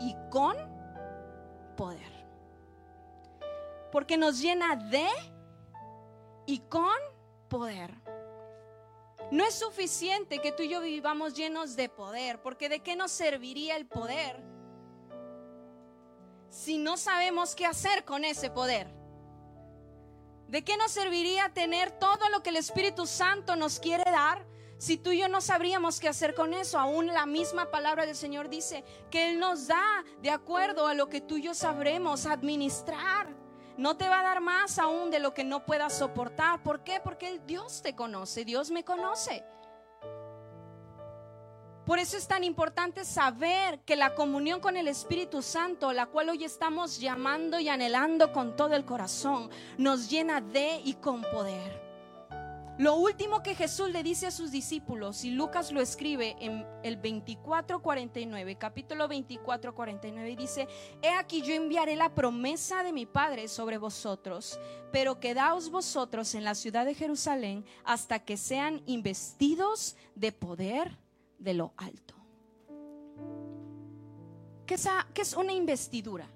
y 0.00 0.16
con 0.28 0.56
poder. 1.76 2.21
Porque 3.92 4.16
nos 4.16 4.40
llena 4.40 4.74
de 4.74 5.06
y 6.46 6.58
con 6.60 6.96
poder. 7.48 7.94
No 9.30 9.44
es 9.44 9.54
suficiente 9.54 10.40
que 10.40 10.52
tú 10.52 10.62
y 10.62 10.68
yo 10.68 10.80
vivamos 10.80 11.34
llenos 11.34 11.76
de 11.76 11.88
poder, 11.88 12.42
porque 12.42 12.68
¿de 12.68 12.80
qué 12.80 12.96
nos 12.96 13.12
serviría 13.12 13.76
el 13.76 13.86
poder 13.86 14.42
si 16.50 16.76
no 16.76 16.98
sabemos 16.98 17.54
qué 17.54 17.64
hacer 17.64 18.04
con 18.04 18.24
ese 18.24 18.50
poder? 18.50 18.88
¿De 20.48 20.62
qué 20.62 20.76
nos 20.76 20.92
serviría 20.92 21.48
tener 21.54 21.92
todo 21.92 22.28
lo 22.28 22.42
que 22.42 22.50
el 22.50 22.56
Espíritu 22.56 23.06
Santo 23.06 23.56
nos 23.56 23.80
quiere 23.80 24.04
dar 24.10 24.46
si 24.76 24.98
tú 24.98 25.12
y 25.12 25.20
yo 25.20 25.28
no 25.28 25.40
sabríamos 25.40 25.98
qué 25.98 26.08
hacer 26.08 26.34
con 26.34 26.52
eso? 26.52 26.78
Aún 26.78 27.06
la 27.06 27.24
misma 27.24 27.70
palabra 27.70 28.04
del 28.04 28.16
Señor 28.16 28.50
dice 28.50 28.84
que 29.10 29.30
Él 29.30 29.38
nos 29.38 29.66
da 29.66 30.04
de 30.20 30.30
acuerdo 30.30 30.86
a 30.86 30.92
lo 30.92 31.08
que 31.08 31.22
tú 31.22 31.38
y 31.38 31.42
yo 31.44 31.54
sabremos 31.54 32.26
administrar. 32.26 33.41
No 33.76 33.96
te 33.96 34.08
va 34.08 34.20
a 34.20 34.24
dar 34.24 34.40
más 34.40 34.78
aún 34.78 35.10
de 35.10 35.18
lo 35.18 35.34
que 35.34 35.44
no 35.44 35.64
puedas 35.64 35.96
soportar. 35.96 36.62
¿Por 36.62 36.84
qué? 36.84 37.00
Porque 37.02 37.40
Dios 37.46 37.82
te 37.82 37.94
conoce, 37.94 38.44
Dios 38.44 38.70
me 38.70 38.84
conoce. 38.84 39.44
Por 41.84 41.98
eso 41.98 42.16
es 42.16 42.28
tan 42.28 42.44
importante 42.44 43.04
saber 43.04 43.80
que 43.80 43.96
la 43.96 44.14
comunión 44.14 44.60
con 44.60 44.76
el 44.76 44.86
Espíritu 44.86 45.42
Santo, 45.42 45.92
la 45.92 46.06
cual 46.06 46.28
hoy 46.28 46.44
estamos 46.44 47.00
llamando 47.00 47.58
y 47.58 47.68
anhelando 47.68 48.32
con 48.32 48.54
todo 48.54 48.74
el 48.74 48.84
corazón, 48.84 49.50
nos 49.78 50.08
llena 50.08 50.40
de 50.40 50.80
y 50.84 50.94
con 50.94 51.22
poder. 51.22 51.81
Lo 52.78 52.96
último 52.96 53.42
que 53.42 53.54
Jesús 53.54 53.90
le 53.90 54.02
dice 54.02 54.26
a 54.26 54.30
sus 54.30 54.50
discípulos, 54.50 55.24
y 55.24 55.30
Lucas 55.30 55.72
lo 55.72 55.82
escribe 55.82 56.36
en 56.40 56.66
el 56.82 57.00
24:49, 57.00 58.56
capítulo 58.56 59.08
24:49, 59.08 60.36
dice, 60.36 60.66
He 61.02 61.10
aquí 61.10 61.42
yo 61.42 61.52
enviaré 61.52 61.96
la 61.96 62.14
promesa 62.14 62.82
de 62.82 62.94
mi 62.94 63.04
Padre 63.04 63.48
sobre 63.48 63.76
vosotros, 63.76 64.58
pero 64.90 65.20
quedaos 65.20 65.70
vosotros 65.70 66.34
en 66.34 66.44
la 66.44 66.54
ciudad 66.54 66.86
de 66.86 66.94
Jerusalén 66.94 67.66
hasta 67.84 68.20
que 68.20 68.38
sean 68.38 68.82
investidos 68.86 69.94
de 70.14 70.32
poder 70.32 70.98
de 71.38 71.52
lo 71.52 71.74
alto. 71.76 72.14
¿Qué 74.64 74.74
es, 75.20 75.34
una 75.34 75.52
investidura? 75.52 76.26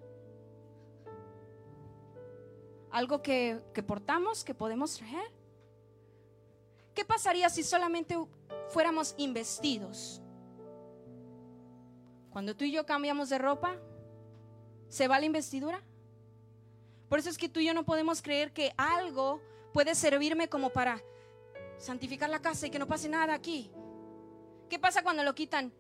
Algo 2.90 3.22
que, 3.22 3.58
que 3.72 3.82
portamos, 3.82 4.44
que 4.44 4.52
podemos 4.52 4.98
traer. 4.98 5.35
¿Qué 6.96 7.04
pasaría 7.04 7.50
si 7.50 7.62
solamente 7.62 8.16
fuéramos 8.70 9.14
investidos? 9.18 10.22
Cuando 12.30 12.56
tú 12.56 12.64
y 12.64 12.72
yo 12.72 12.86
cambiamos 12.86 13.28
de 13.28 13.36
ropa, 13.36 13.76
¿se 14.88 15.06
va 15.06 15.20
la 15.20 15.26
investidura? 15.26 15.82
Por 17.10 17.18
eso 17.18 17.28
es 17.28 17.36
que 17.36 17.50
tú 17.50 17.60
y 17.60 17.66
yo 17.66 17.74
no 17.74 17.84
podemos 17.84 18.22
creer 18.22 18.50
que 18.54 18.72
algo 18.78 19.42
puede 19.74 19.94
servirme 19.94 20.48
como 20.48 20.70
para 20.70 21.02
santificar 21.76 22.30
la 22.30 22.40
casa 22.40 22.66
y 22.66 22.70
que 22.70 22.78
no 22.78 22.88
pase 22.88 23.10
nada 23.10 23.34
aquí. 23.34 23.70
¿Qué 24.70 24.78
pasa 24.78 25.02
cuando 25.02 25.22
lo 25.22 25.34
quitan? 25.34 25.74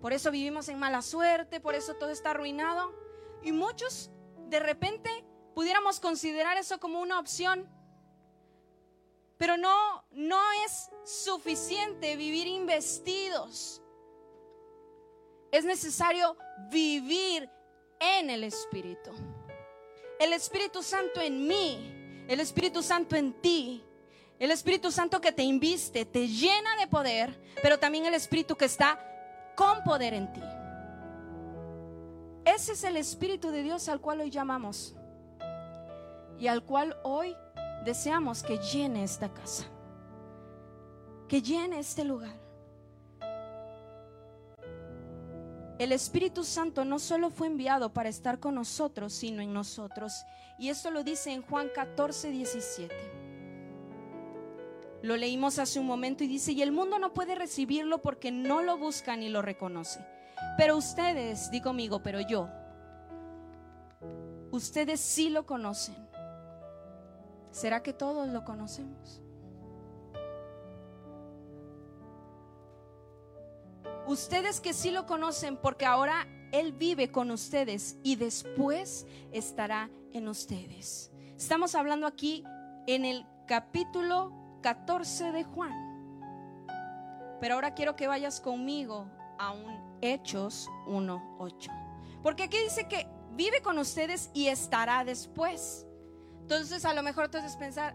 Por 0.00 0.12
eso 0.12 0.30
vivimos 0.30 0.68
en 0.68 0.78
mala 0.78 1.02
suerte, 1.02 1.58
por 1.58 1.74
eso 1.74 1.94
todo 1.94 2.10
está 2.10 2.30
arruinado. 2.30 2.94
Y 3.42 3.50
muchos 3.50 4.12
de 4.48 4.60
repente 4.60 5.10
pudiéramos 5.56 5.98
considerar 5.98 6.56
eso 6.56 6.78
como 6.78 7.00
una 7.00 7.18
opción. 7.18 7.68
Pero 9.42 9.56
no, 9.56 10.04
no 10.12 10.38
es 10.64 10.88
suficiente 11.02 12.14
vivir 12.14 12.46
investidos. 12.46 13.82
Es 15.50 15.64
necesario 15.64 16.36
vivir 16.70 17.50
en 17.98 18.30
el 18.30 18.44
Espíritu. 18.44 19.10
El 20.20 20.32
Espíritu 20.32 20.80
Santo 20.80 21.20
en 21.20 21.44
mí, 21.48 22.24
el 22.28 22.38
Espíritu 22.38 22.84
Santo 22.84 23.16
en 23.16 23.32
ti 23.42 23.82
el 24.38 24.50
Espíritu 24.50 24.90
Santo 24.90 25.20
que 25.20 25.30
te 25.30 25.42
inviste, 25.42 26.04
te 26.04 26.26
llena 26.26 26.76
de 26.76 26.88
poder, 26.88 27.40
pero 27.62 27.78
también 27.78 28.06
el 28.06 28.14
Espíritu 28.14 28.56
que 28.56 28.64
está 28.64 28.98
con 29.56 29.84
poder 29.84 30.14
en 30.14 30.32
ti. 30.32 30.42
Ese 32.44 32.72
es 32.72 32.82
el 32.82 32.96
Espíritu 32.96 33.50
de 33.50 33.62
Dios 33.62 33.88
al 33.88 34.00
cual 34.00 34.20
hoy 34.20 34.30
llamamos 34.30 34.96
y 36.40 36.48
al 36.48 36.64
cual 36.64 36.96
hoy 37.04 37.36
deseamos 37.84 38.42
que 38.42 38.58
llene 38.58 39.04
esta 39.04 39.32
casa, 39.32 39.64
que 41.28 41.42
llene 41.42 41.78
este 41.78 42.04
lugar. 42.04 42.42
El 45.78 45.90
Espíritu 45.90 46.44
Santo 46.44 46.84
no 46.84 46.98
solo 46.98 47.30
fue 47.30 47.48
enviado 47.48 47.92
para 47.92 48.08
estar 48.08 48.38
con 48.38 48.54
nosotros, 48.54 49.12
sino 49.12 49.42
en 49.42 49.52
nosotros. 49.52 50.12
Y 50.58 50.68
esto 50.68 50.92
lo 50.92 51.02
dice 51.02 51.32
en 51.32 51.42
Juan 51.42 51.70
14, 51.74 52.30
17. 52.30 52.94
Lo 55.02 55.16
leímos 55.16 55.58
hace 55.58 55.80
un 55.80 55.86
momento 55.86 56.22
y 56.22 56.28
dice, 56.28 56.52
y 56.52 56.62
el 56.62 56.70
mundo 56.70 57.00
no 57.00 57.12
puede 57.12 57.34
recibirlo 57.34 58.00
porque 58.00 58.30
no 58.30 58.62
lo 58.62 58.78
busca 58.78 59.16
ni 59.16 59.28
lo 59.28 59.42
reconoce. 59.42 60.06
Pero 60.56 60.76
ustedes, 60.76 61.50
di 61.50 61.60
conmigo, 61.60 62.00
pero 62.00 62.20
yo, 62.20 62.48
ustedes 64.52 65.00
sí 65.00 65.30
lo 65.30 65.46
conocen. 65.46 66.11
¿Será 67.52 67.82
que 67.82 67.92
todos 67.92 68.28
lo 68.28 68.44
conocemos? 68.44 69.20
Ustedes 74.06 74.60
que 74.60 74.72
sí 74.72 74.90
lo 74.90 75.06
conocen 75.06 75.56
porque 75.56 75.86
ahora 75.86 76.26
Él 76.50 76.72
vive 76.72 77.12
con 77.12 77.30
ustedes 77.30 77.98
y 78.02 78.16
después 78.16 79.06
estará 79.30 79.90
en 80.12 80.28
ustedes. 80.28 81.12
Estamos 81.36 81.74
hablando 81.74 82.06
aquí 82.06 82.42
en 82.86 83.04
el 83.04 83.24
capítulo 83.46 84.32
14 84.62 85.32
de 85.32 85.44
Juan. 85.44 85.72
Pero 87.40 87.54
ahora 87.54 87.74
quiero 87.74 87.96
que 87.96 88.06
vayas 88.06 88.40
conmigo 88.40 89.06
a 89.38 89.52
un 89.52 89.98
Hechos 90.00 90.68
1.8. 90.86 92.20
Porque 92.22 92.44
aquí 92.44 92.58
dice 92.58 92.88
que 92.88 93.06
vive 93.32 93.62
con 93.62 93.78
ustedes 93.78 94.30
y 94.32 94.48
estará 94.48 95.04
después. 95.04 95.86
Entonces 96.42 96.84
a 96.84 96.94
lo 96.94 97.02
mejor 97.02 97.28
tú 97.28 97.38
haces 97.38 97.56
pensar, 97.56 97.94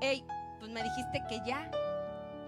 hey, 0.00 0.24
pues 0.58 0.70
me 0.70 0.82
dijiste 0.82 1.22
que 1.28 1.40
ya. 1.46 1.70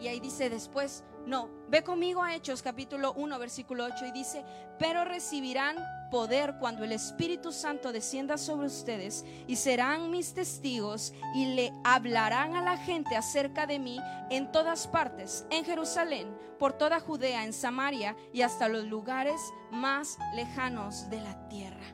Y 0.00 0.08
ahí 0.08 0.20
dice 0.20 0.50
después, 0.50 1.04
no, 1.26 1.48
ve 1.68 1.82
conmigo 1.82 2.22
a 2.22 2.34
Hechos 2.34 2.62
capítulo 2.62 3.12
1 3.14 3.38
versículo 3.38 3.84
8 3.84 4.06
y 4.06 4.12
dice, 4.12 4.44
pero 4.78 5.04
recibirán 5.04 5.76
poder 6.10 6.54
cuando 6.60 6.84
el 6.84 6.92
Espíritu 6.92 7.50
Santo 7.50 7.92
descienda 7.92 8.38
sobre 8.38 8.68
ustedes 8.68 9.24
y 9.48 9.56
serán 9.56 10.10
mis 10.10 10.34
testigos 10.34 11.12
y 11.34 11.46
le 11.54 11.72
hablarán 11.82 12.54
a 12.54 12.62
la 12.62 12.76
gente 12.76 13.16
acerca 13.16 13.66
de 13.66 13.78
mí 13.78 13.98
en 14.30 14.52
todas 14.52 14.86
partes, 14.86 15.46
en 15.50 15.64
Jerusalén, 15.64 16.28
por 16.58 16.74
toda 16.74 17.00
Judea, 17.00 17.44
en 17.44 17.52
Samaria 17.52 18.16
y 18.32 18.42
hasta 18.42 18.68
los 18.68 18.84
lugares 18.84 19.40
más 19.72 20.18
lejanos 20.34 21.10
de 21.10 21.20
la 21.20 21.48
tierra. 21.48 21.84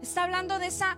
Está 0.00 0.24
hablando 0.24 0.58
de 0.58 0.66
esa, 0.66 0.96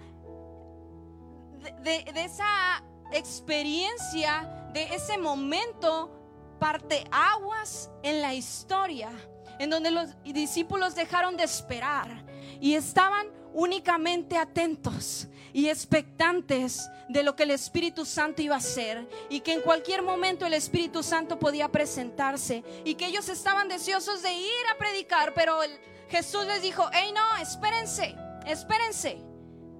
de, 1.83 2.05
esa 2.16 2.83
experiencia, 3.12 4.68
de 4.72 4.94
ese 4.94 5.18
momento 5.18 6.11
parte 6.59 7.05
aguas 7.11 7.90
en 8.03 8.20
la 8.20 8.35
historia, 8.35 9.11
en 9.59 9.70
donde 9.70 9.90
los 9.90 10.11
discípulos 10.24 10.94
dejaron 10.94 11.37
de 11.37 11.44
esperar 11.44 12.24
y 12.61 12.74
estaban 12.74 13.27
únicamente 13.53 14.37
atentos 14.37 15.29
y 15.53 15.68
expectantes 15.68 16.88
de 17.09 17.22
lo 17.22 17.37
que 17.37 17.44
el 17.44 17.53
Espíritu 17.53 18.05
Santo 18.05 18.42
iba 18.42 18.57
a 18.57 18.59
hacer 18.59 19.09
y 19.29 19.40
que 19.40 19.53
en 19.53 19.61
cualquier 19.61 20.03
momento 20.03 20.46
el 20.46 20.55
Espíritu 20.55 21.03
Santo 21.03 21.38
podía 21.38 21.68
presentarse 21.70 22.64
y 22.85 22.94
que 22.94 23.07
ellos 23.07 23.29
estaban 23.29 23.68
deseosos 23.68 24.22
de 24.22 24.33
ir 24.33 24.66
a 24.72 24.79
predicar, 24.79 25.33
pero 25.35 25.61
Jesús 26.09 26.46
les 26.46 26.62
dijo, 26.62 26.85
hey 26.92 27.12
no, 27.14 27.42
espérense, 27.42 28.16
espérense, 28.46 29.18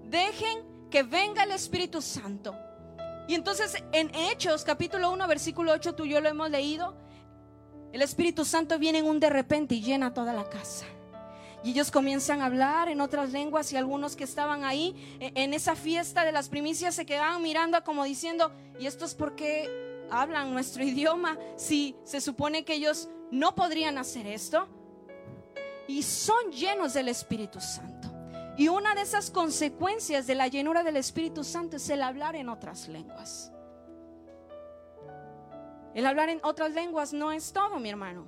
dejen 0.05 0.73
que 0.94 1.02
venga 1.02 1.42
el 1.42 1.50
Espíritu 1.50 2.00
Santo. 2.00 2.54
Y 3.26 3.35
entonces 3.35 3.83
en 3.90 4.14
Hechos 4.14 4.62
capítulo 4.62 5.11
1 5.11 5.26
versículo 5.26 5.72
8 5.72 5.96
tú 5.96 6.04
y 6.04 6.11
yo 6.11 6.20
lo 6.20 6.28
hemos 6.28 6.48
leído, 6.50 6.94
el 7.92 8.00
Espíritu 8.00 8.44
Santo 8.44 8.78
viene 8.78 9.00
en 9.00 9.07
un 9.07 9.18
de 9.18 9.28
repente 9.28 9.74
y 9.74 9.83
llena 9.83 10.14
toda 10.14 10.33
la 10.33 10.48
casa. 10.48 10.87
Y 11.64 11.72
ellos 11.72 11.90
comienzan 11.90 12.42
a 12.42 12.44
hablar 12.44 12.88
en 12.88 13.00
otras 13.00 13.33
lenguas 13.33 13.72
y 13.72 13.76
algunos 13.76 14.14
que 14.14 14.22
estaban 14.22 14.62
ahí 14.62 14.94
e, 15.18 15.33
en 15.35 15.52
esa 15.52 15.74
fiesta 15.74 16.24
de 16.24 16.30
las 16.30 16.48
primicias 16.48 16.94
se 16.94 17.04
quedaban 17.04 17.42
mirando 17.42 17.83
como 17.83 18.04
diciendo, 18.04 18.52
¿y 18.78 18.87
esto 18.87 19.04
es 19.04 19.16
porque 19.16 20.07
hablan 20.12 20.52
nuestro 20.52 20.85
idioma? 20.85 21.37
Si 21.57 21.96
se 22.04 22.20
supone 22.20 22.64
que 22.64 22.74
ellos 22.74 23.09
no 23.33 23.57
podrían 23.57 23.98
hacer 23.98 24.28
esto. 24.28 24.68
Y 25.88 26.04
son 26.04 26.52
llenos 26.52 26.94
del 26.94 27.09
Espíritu 27.09 27.61
Santo. 27.61 27.93
Y 28.56 28.68
una 28.68 28.94
de 28.94 29.02
esas 29.02 29.30
consecuencias 29.30 30.26
de 30.26 30.36
la 30.36 30.46
llenura 30.46 30.84
del 30.84 30.96
Espíritu 30.96 31.42
Santo 31.42 31.76
es 31.76 31.88
el 31.90 32.02
hablar 32.02 32.36
en 32.36 32.48
otras 32.48 32.88
lenguas. 32.88 33.52
El 35.94 36.06
hablar 36.06 36.28
en 36.28 36.40
otras 36.42 36.72
lenguas 36.72 37.12
no 37.12 37.32
es 37.32 37.52
todo, 37.52 37.78
mi 37.80 37.88
hermano. 37.88 38.26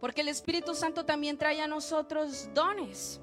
Porque 0.00 0.22
el 0.22 0.28
Espíritu 0.28 0.74
Santo 0.74 1.04
también 1.04 1.38
trae 1.38 1.60
a 1.60 1.68
nosotros 1.68 2.48
dones. 2.52 3.20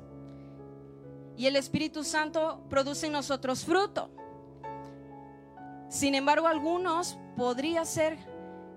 Y 1.35 1.47
el 1.47 1.55
Espíritu 1.55 2.03
Santo 2.03 2.63
produce 2.69 3.07
en 3.07 3.13
nosotros 3.13 3.65
fruto. 3.65 4.09
Sin 5.89 6.15
embargo, 6.15 6.47
algunos 6.47 7.17
podría 7.35 7.83
ser 7.83 8.17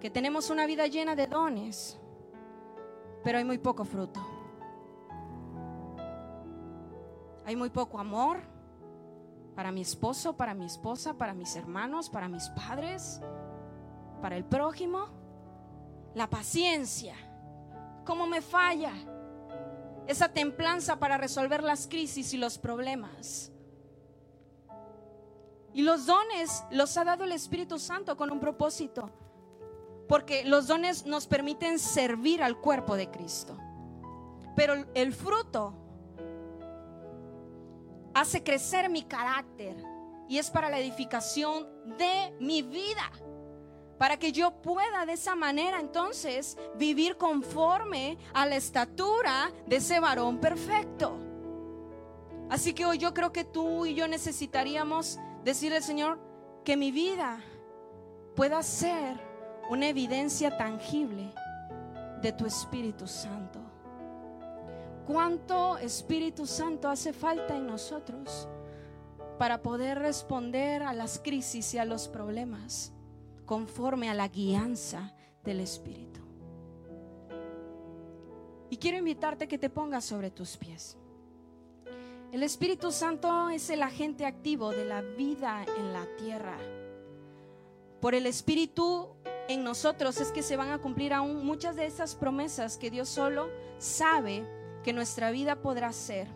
que 0.00 0.10
tenemos 0.10 0.50
una 0.50 0.66
vida 0.66 0.86
llena 0.86 1.14
de 1.14 1.28
dones, 1.28 1.98
pero 3.22 3.38
hay 3.38 3.44
muy 3.44 3.58
poco 3.58 3.84
fruto. 3.84 4.33
Hay 7.44 7.56
muy 7.56 7.70
poco 7.70 7.98
amor 7.98 8.38
para 9.54 9.70
mi 9.70 9.82
esposo, 9.82 10.36
para 10.36 10.54
mi 10.54 10.64
esposa, 10.64 11.14
para 11.14 11.34
mis 11.34 11.54
hermanos, 11.56 12.10
para 12.10 12.28
mis 12.28 12.48
padres, 12.50 13.20
para 14.20 14.36
el 14.36 14.44
prójimo. 14.44 15.08
La 16.14 16.30
paciencia 16.30 17.14
cómo 18.04 18.26
me 18.26 18.40
falla 18.40 18.92
esa 20.06 20.28
templanza 20.28 20.98
para 20.98 21.16
resolver 21.16 21.62
las 21.62 21.86
crisis 21.86 22.34
y 22.34 22.36
los 22.36 22.58
problemas. 22.58 23.50
Y 25.72 25.82
los 25.82 26.06
dones 26.06 26.62
los 26.70 26.96
ha 26.96 27.04
dado 27.04 27.24
el 27.24 27.32
Espíritu 27.32 27.78
Santo 27.78 28.16
con 28.16 28.30
un 28.30 28.38
propósito, 28.38 29.10
porque 30.06 30.44
los 30.44 30.68
dones 30.68 31.06
nos 31.06 31.26
permiten 31.26 31.78
servir 31.78 32.42
al 32.42 32.58
cuerpo 32.58 32.96
de 32.96 33.10
Cristo. 33.10 33.56
Pero 34.54 34.74
el 34.94 35.12
fruto 35.12 35.74
hace 38.14 38.42
crecer 38.42 38.88
mi 38.88 39.02
carácter 39.02 39.76
y 40.28 40.38
es 40.38 40.50
para 40.50 40.70
la 40.70 40.78
edificación 40.78 41.68
de 41.98 42.34
mi 42.40 42.62
vida 42.62 43.10
para 43.98 44.18
que 44.18 44.32
yo 44.32 44.60
pueda 44.62 45.06
de 45.06 45.12
esa 45.12 45.34
manera 45.34 45.80
entonces 45.80 46.58
vivir 46.76 47.16
conforme 47.16 48.18
a 48.32 48.46
la 48.46 48.56
estatura 48.56 49.52
de 49.66 49.76
ese 49.76 50.00
varón 50.00 50.38
perfecto. 50.38 51.16
Así 52.50 52.74
que 52.74 52.84
hoy 52.84 52.98
yo 52.98 53.14
creo 53.14 53.32
que 53.32 53.44
tú 53.44 53.86
y 53.86 53.94
yo 53.94 54.06
necesitaríamos 54.08 55.18
decirle 55.44 55.76
al 55.78 55.82
Señor 55.82 56.18
que 56.64 56.76
mi 56.76 56.90
vida 56.90 57.40
pueda 58.34 58.62
ser 58.62 59.18
una 59.70 59.88
evidencia 59.88 60.56
tangible 60.56 61.32
de 62.20 62.32
tu 62.32 62.46
Espíritu 62.46 63.06
Santo. 63.06 63.63
¿Cuánto 65.06 65.78
Espíritu 65.78 66.46
Santo 66.46 66.88
hace 66.88 67.12
falta 67.12 67.56
en 67.56 67.66
nosotros 67.66 68.48
para 69.38 69.62
poder 69.62 69.98
responder 69.98 70.82
a 70.82 70.92
las 70.92 71.18
crisis 71.18 71.74
y 71.74 71.78
a 71.78 71.84
los 71.84 72.08
problemas? 72.08 72.94
conforme 73.44 74.10
a 74.10 74.14
la 74.14 74.28
guianza 74.28 75.12
del 75.42 75.60
Espíritu. 75.60 76.20
Y 78.70 78.76
quiero 78.78 78.98
invitarte 78.98 79.46
que 79.46 79.58
te 79.58 79.70
pongas 79.70 80.04
sobre 80.04 80.30
tus 80.30 80.56
pies. 80.56 80.96
El 82.32 82.42
Espíritu 82.42 82.90
Santo 82.90 83.50
es 83.50 83.70
el 83.70 83.82
agente 83.82 84.26
activo 84.26 84.70
de 84.70 84.84
la 84.84 85.02
vida 85.02 85.64
en 85.78 85.92
la 85.92 86.06
tierra. 86.16 86.58
Por 88.00 88.14
el 88.14 88.26
Espíritu 88.26 89.14
en 89.48 89.62
nosotros 89.62 90.20
es 90.20 90.32
que 90.32 90.42
se 90.42 90.56
van 90.56 90.70
a 90.70 90.78
cumplir 90.78 91.12
aún 91.12 91.46
muchas 91.46 91.76
de 91.76 91.86
esas 91.86 92.14
promesas 92.16 92.76
que 92.76 92.90
Dios 92.90 93.08
solo 93.08 93.48
sabe 93.78 94.44
que 94.84 94.92
nuestra 94.92 95.32
vida 95.32 95.56
podrá 95.56 95.92
ser. 95.92 96.28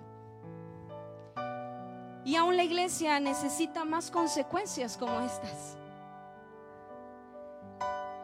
Y 2.25 2.35
aún 2.35 2.57
la 2.57 2.65
iglesia 2.65 3.21
necesita 3.21 3.85
más 3.85 4.11
consecuencias 4.11 4.97
como 4.97 5.21
estas 5.21 5.79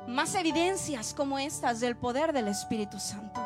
más 0.06 0.34
evidencias 0.34 1.14
como 1.14 1.38
estas 1.38 1.80
del 1.80 1.96
poder 1.96 2.32
del 2.32 2.48
Espíritu 2.48 2.98
Santo. 2.98 3.40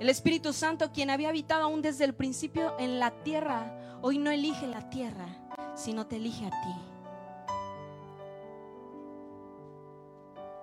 El 0.00 0.08
Espíritu 0.08 0.52
Santo, 0.52 0.90
quien 0.90 1.10
había 1.10 1.28
habitado 1.28 1.64
aún 1.64 1.82
desde 1.82 2.04
el 2.04 2.14
principio 2.14 2.74
en 2.78 2.98
la 2.98 3.10
tierra, 3.22 3.98
hoy 4.02 4.18
no 4.18 4.30
elige 4.30 4.66
la 4.66 4.88
tierra, 4.90 5.26
sino 5.74 6.06
te 6.06 6.16
elige 6.16 6.46
a 6.46 6.50
ti. 6.50 6.74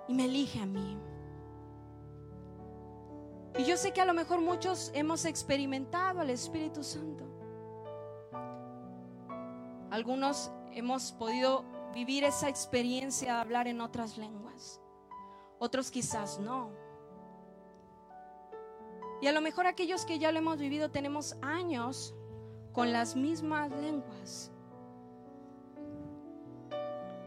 Y 0.08 0.14
me 0.14 0.24
elige 0.24 0.60
a 0.60 0.66
mí. 0.66 0.98
Y 3.58 3.64
yo 3.64 3.76
sé 3.76 3.92
que 3.92 4.00
a 4.00 4.06
lo 4.06 4.14
mejor 4.14 4.40
muchos 4.40 4.90
hemos 4.94 5.24
experimentado 5.24 6.20
al 6.20 6.30
Espíritu 6.30 6.82
Santo. 6.82 7.24
Algunos 9.90 10.50
hemos 10.70 11.12
podido 11.12 11.64
vivir 11.92 12.24
esa 12.24 12.48
experiencia 12.48 13.34
de 13.34 13.40
hablar 13.40 13.68
en 13.68 13.82
otras 13.82 14.16
lenguas. 14.16 14.80
Otros 15.58 15.90
quizás 15.90 16.38
no. 16.38 16.70
Y 19.20 19.26
a 19.26 19.32
lo 19.32 19.40
mejor 19.40 19.66
aquellos 19.66 20.04
que 20.06 20.18
ya 20.18 20.32
lo 20.32 20.38
hemos 20.38 20.58
vivido 20.58 20.90
tenemos 20.90 21.36
años 21.42 22.14
con 22.72 22.90
las 22.90 23.14
mismas 23.14 23.70
lenguas. 23.70 24.50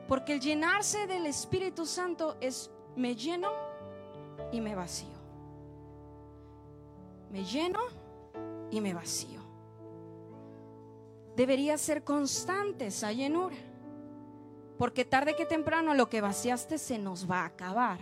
Porque 0.07 0.33
el 0.33 0.39
llenarse 0.41 1.07
del 1.07 1.25
Espíritu 1.27 1.85
Santo 1.85 2.35
es 2.41 2.71
me 2.95 3.15
lleno 3.15 3.51
y 4.51 4.59
me 4.59 4.75
vacío. 4.75 5.14
Me 7.31 7.43
lleno 7.43 7.79
y 8.71 8.81
me 8.81 8.93
vacío. 8.93 9.41
Debería 11.35 11.77
ser 11.77 12.03
constante 12.03 12.87
esa 12.87 13.11
llenura. 13.11 13.55
Porque 14.77 15.05
tarde 15.05 15.35
que 15.35 15.45
temprano 15.45 15.93
lo 15.93 16.09
que 16.09 16.21
vaciaste 16.21 16.77
se 16.77 16.97
nos 16.97 17.29
va 17.29 17.41
a 17.41 17.45
acabar. 17.45 17.99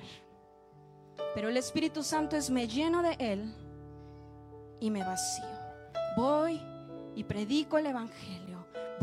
Pero 1.35 1.49
el 1.49 1.57
Espíritu 1.57 2.03
Santo 2.03 2.35
es 2.35 2.49
me 2.49 2.67
lleno 2.67 3.01
de 3.01 3.15
Él 3.19 3.53
y 4.79 4.89
me 4.89 5.03
vacío. 5.03 5.45
Voy 6.15 6.61
y 7.15 7.23
predico 7.23 7.77
el 7.77 7.87
Evangelio. 7.87 8.52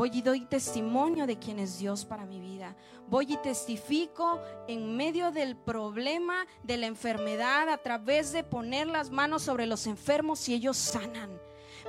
Voy 0.00 0.10
y 0.14 0.22
doy 0.22 0.46
testimonio 0.46 1.26
de 1.26 1.38
quién 1.38 1.58
es 1.58 1.78
Dios 1.78 2.06
para 2.06 2.24
mi 2.24 2.40
vida. 2.40 2.74
Voy 3.10 3.34
y 3.34 3.36
testifico 3.36 4.40
en 4.66 4.96
medio 4.96 5.30
del 5.30 5.58
problema 5.58 6.46
de 6.62 6.78
la 6.78 6.86
enfermedad 6.86 7.68
a 7.68 7.76
través 7.76 8.32
de 8.32 8.42
poner 8.42 8.86
las 8.86 9.10
manos 9.10 9.42
sobre 9.42 9.66
los 9.66 9.86
enfermos 9.86 10.48
y 10.48 10.54
ellos 10.54 10.78
sanan 10.78 11.38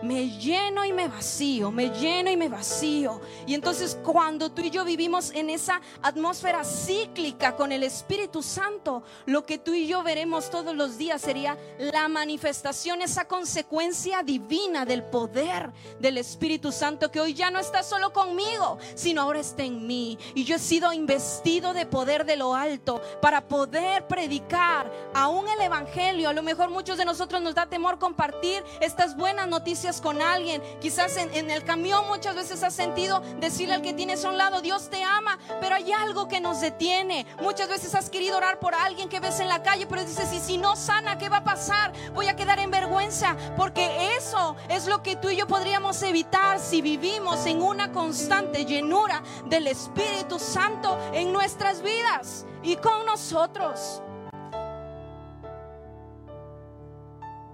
me 0.02 0.30
lleno 0.30 0.86
y 0.86 0.94
me 0.94 1.08
vacío, 1.08 1.72
me 1.72 1.90
lleno 1.90 2.32
y 2.32 2.38
me 2.38 2.50
vacío. 2.50 3.22
Y 3.46 3.54
entonces 3.54 3.98
cuando 4.04 4.52
tú 4.52 4.62
y 4.62 4.70
yo 4.70 4.84
vivimos 4.84 5.32
en 5.32 5.50
esa 5.50 5.82
atmósfera 6.02 6.64
cíclica 6.64 7.56
con 7.56 7.72
el 7.72 7.84
Espíritu 7.84 8.42
Santo, 8.42 9.04
lo 9.26 9.46
que 9.46 9.58
tú 9.58 9.74
y 9.74 9.88
yo 9.88 10.04
veremos 10.04 10.50
todos 10.50 10.76
los 10.76 10.98
días 10.98 11.22
sería 11.22 11.58
la 11.78 12.08
manifestación, 12.08 13.02
esa 13.02 13.26
consecuencia 13.28 14.24
divina 14.24 14.86
del 14.86 15.04
poder 15.04 15.72
del 16.00 16.18
Espíritu 16.18 16.72
Santo 16.72 17.12
que 17.12 17.20
hoy 17.20 17.34
ya 17.34 17.52
no 17.52 17.60
está 17.60 17.84
solo 17.84 18.14
conmigo, 18.14 18.78
sino 18.96 19.22
ahora 19.22 19.40
está 19.40 19.64
en 19.64 19.86
mí. 19.86 20.18
Y 20.36 20.44
yo 20.44 20.56
he 20.56 20.60
sido 20.60 20.94
investido 20.94 21.74
de 21.74 21.86
poder 21.86 22.26
de 22.26 22.38
lo 22.38 22.56
alto 22.56 23.02
para 23.22 23.48
poder 23.48 24.08
predicar 24.08 24.92
aún 25.14 25.48
el 25.48 25.62
Evangelio. 25.62 26.30
A 26.30 26.34
lo 26.34 26.44
mejor 26.44 26.70
muchos 26.70 26.98
de 26.98 27.06
nosotros 27.06 27.42
nos 27.42 27.56
da 27.56 27.68
temor 27.68 28.00
compartir 28.00 28.64
estas 28.80 29.16
buenas 29.16 29.48
noticias 29.48 29.81
con 30.02 30.22
alguien. 30.22 30.62
Quizás 30.80 31.18
en, 31.18 31.34
en, 31.34 31.50
el 31.50 31.64
camión 31.64 32.08
muchas 32.08 32.36
veces 32.36 32.62
has 32.62 32.74
sentido 32.74 33.22
decirle 33.40 33.74
al 33.74 33.82
que 33.82 33.94
tienes 33.94 34.24
a 34.24 34.30
un 34.30 34.38
lado, 34.38 34.62
Dios 34.62 34.90
te 34.90 35.04
ama, 35.04 35.40
pero 35.60 35.76
hay 35.76 35.92
algo 35.92 36.28
que 36.28 36.40
nos 36.40 36.62
detiene. 36.62 37.26
Muchas 37.42 37.68
veces 37.68 37.96
has 37.96 38.10
querido 38.10 38.38
orar 38.38 38.60
por 38.60 38.76
alguien 38.76 39.10
que 39.10 39.20
ves 39.20 39.40
en 39.40 39.50
la 39.50 39.64
calle, 39.64 39.88
pero 39.88 40.04
dices, 40.04 40.32
y 40.34 40.40
si 40.40 40.58
no 40.58 40.76
sana, 40.76 41.18
¿qué 41.18 41.30
va 41.30 41.38
a 41.38 41.44
pasar? 41.44 41.94
Voy 42.14 42.28
a 42.28 42.36
quedar 42.36 42.60
en 42.60 42.70
vergüenza, 42.70 43.36
porque 43.58 44.16
eso 44.18 44.56
es 44.70 44.86
lo 44.86 45.02
que 45.02 45.16
tú 45.16 45.30
y 45.30 45.38
yo 45.38 45.48
podríamos 45.48 46.02
evitar 46.04 46.60
si 46.60 46.82
vivimos 46.82 47.46
en 47.48 47.62
una 47.62 47.92
constante 47.92 48.66
llenura 48.66 49.24
del 49.46 49.66
Espíritu 49.66 50.38
Santo 50.38 50.98
en 51.14 51.34
nuestras 51.34 51.82
vidas 51.82 52.46
y 52.62 52.76
con 52.76 53.06
nosotros. 53.06 54.02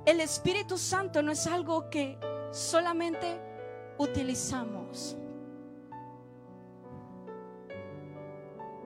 El 0.07 0.21
Espíritu 0.21 0.77
Santo 0.77 1.21
no 1.21 1.33
es 1.33 1.45
algo 1.47 1.89
que 1.89 2.17
solamente 2.51 3.41
utilizamos. 3.97 5.17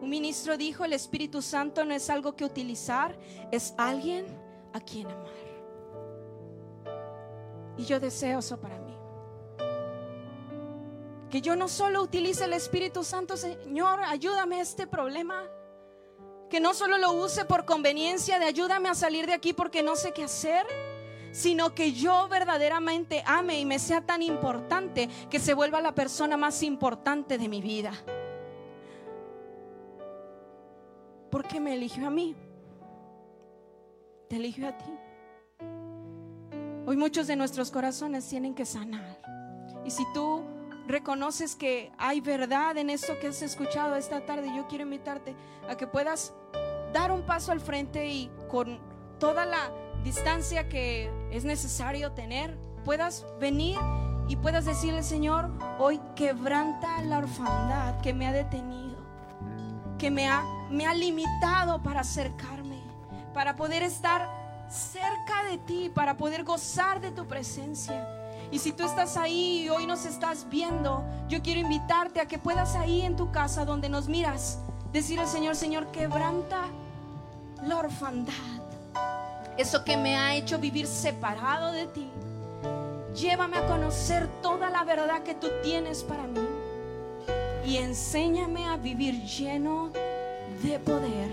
Un 0.02 0.10
ministro 0.10 0.58
dijo, 0.58 0.84
el 0.84 0.94
Espíritu 0.94 1.44
Santo 1.44 1.86
no 1.86 1.94
es 1.94 2.10
algo 2.10 2.36
que 2.36 2.44
utilizar, 2.44 3.16
es 3.52 3.76
alguien 3.78 4.26
a 4.74 4.80
quien 4.80 5.12
amar. 5.12 5.30
Y 7.78 7.86
yo 7.86 8.00
deseo 8.00 8.40
eso 8.40 8.60
para 8.60 8.80
mí. 8.80 8.98
Que 11.30 11.40
yo 11.40 11.56
no 11.56 11.68
solo 11.68 12.02
utilice 12.02 12.46
el 12.46 12.54
Espíritu 12.54 13.04
Santo, 13.04 13.38
Señor, 13.38 14.00
ayúdame 14.06 14.56
a 14.56 14.62
este 14.64 14.88
problema. 14.88 15.44
Que 16.50 16.60
no 16.60 16.74
solo 16.74 16.98
lo 16.98 17.14
use 17.14 17.46
por 17.46 17.66
conveniencia 17.66 18.40
de 18.40 18.46
ayúdame 18.46 18.90
a 18.90 18.96
salir 18.96 19.28
de 19.28 19.34
aquí 19.34 19.54
porque 19.54 19.84
no 19.84 19.96
sé 19.96 20.14
qué 20.14 20.24
hacer 20.24 20.66
sino 21.32 21.74
que 21.74 21.94
yo 21.94 22.28
verdaderamente 22.28 23.24
ame 23.26 23.60
y 23.60 23.66
me 23.66 23.80
sea 23.80 24.02
tan 24.02 24.22
importante 24.22 25.10
que 25.30 25.40
se 25.40 25.54
vuelva 25.54 25.82
la 25.82 25.96
persona 25.96 26.38
más 26.38 26.64
importante 26.64 27.38
de 27.38 27.48
mi 27.48 27.62
vida. 27.62 27.94
Porque 31.30 31.60
me 31.60 31.74
eligió 31.74 32.08
a 32.08 32.10
mí. 32.10 32.36
Te 34.28 34.36
eligió 34.36 34.68
a 34.68 34.78
ti. 34.78 34.94
Hoy 36.86 36.98
muchos 36.98 37.28
de 37.28 37.36
nuestros 37.36 37.72
corazones 37.72 38.28
tienen 38.28 38.54
que 38.54 38.66
sanar. 38.66 39.22
Y 39.86 39.92
si 39.92 40.04
tú 40.14 40.44
reconoces 40.88 41.56
que 41.56 41.92
hay 41.98 42.20
verdad 42.22 42.78
en 42.78 42.90
esto 42.90 43.18
que 43.20 43.28
has 43.28 43.42
escuchado 43.42 43.96
esta 43.96 44.26
tarde, 44.26 44.52
yo 44.56 44.68
quiero 44.68 44.84
invitarte 44.84 45.36
a 45.70 45.78
que 45.78 45.88
puedas 45.88 46.34
dar 46.92 47.12
un 47.12 47.22
paso 47.26 47.52
al 47.52 47.62
frente 47.62 48.08
y 48.08 48.30
con 48.50 48.80
toda 49.20 49.46
la 49.46 49.72
distancia 50.04 50.68
que 50.68 51.10
es 51.32 51.44
necesario 51.44 52.12
tener, 52.12 52.58
puedas 52.84 53.26
venir 53.40 53.78
y 54.28 54.36
puedas 54.36 54.66
decirle, 54.66 55.04
Señor, 55.04 55.52
hoy 55.80 56.00
quebranta 56.16 57.02
la 57.04 57.20
orfandad 57.20 58.00
que 58.02 58.14
me 58.14 58.28
ha 58.28 58.32
detenido, 58.32 58.98
que 59.98 60.10
me 60.10 60.28
ha, 60.28 60.44
me 60.70 60.86
ha 60.86 60.94
limitado 60.94 61.82
para 61.84 62.02
acercarme, 62.02 62.82
para 63.34 63.56
poder 63.56 63.84
estar 63.84 64.30
cerca 64.70 65.44
de 65.50 65.58
ti, 65.58 65.92
para 65.94 66.18
poder 66.18 66.44
gozar 66.44 67.02
de 67.02 67.12
tu 67.12 67.28
presencia. 67.28 68.08
Y 68.52 68.60
si 68.60 68.74
tú 68.74 68.84
estás 68.84 69.18
ahí 69.18 69.64
y 69.64 69.70
hoy 69.70 69.86
nos 69.86 70.06
estás 70.06 70.48
viendo, 70.50 71.04
yo 71.28 71.42
quiero 71.42 71.62
invitarte 71.62 72.20
a 72.20 72.26
que 72.26 72.38
puedas 72.38 72.76
ahí 72.76 73.02
en 73.02 73.16
tu 73.16 73.32
casa 73.32 73.66
donde 73.66 73.90
nos 73.90 74.08
miras, 74.08 74.60
decirle 74.92 75.24
al 75.24 75.30
Señor, 75.30 75.56
Señor, 75.56 75.92
quebranta 75.92 76.64
la 77.64 77.78
orfandad 77.78 78.61
eso 79.58 79.84
que 79.84 79.98
me 79.98 80.16
ha 80.16 80.36
hecho 80.36 80.60
vivir 80.60 80.88
separado 80.88 81.72
de 81.72 81.88
ti. 81.88 82.08
Llévame 83.16 83.58
a 83.58 83.68
conocer 83.68 84.28
toda 84.42 84.70
la 84.70 84.84
verdad 84.84 85.24
que 85.24 85.36
tú 85.36 85.48
tienes 85.64 86.04
para 86.04 86.24
mí 86.24 86.40
y 87.66 87.78
enséñame 87.78 88.66
a 88.66 88.78
vivir 88.78 89.24
lleno 89.24 89.90
de 90.64 90.80
poder 90.80 91.30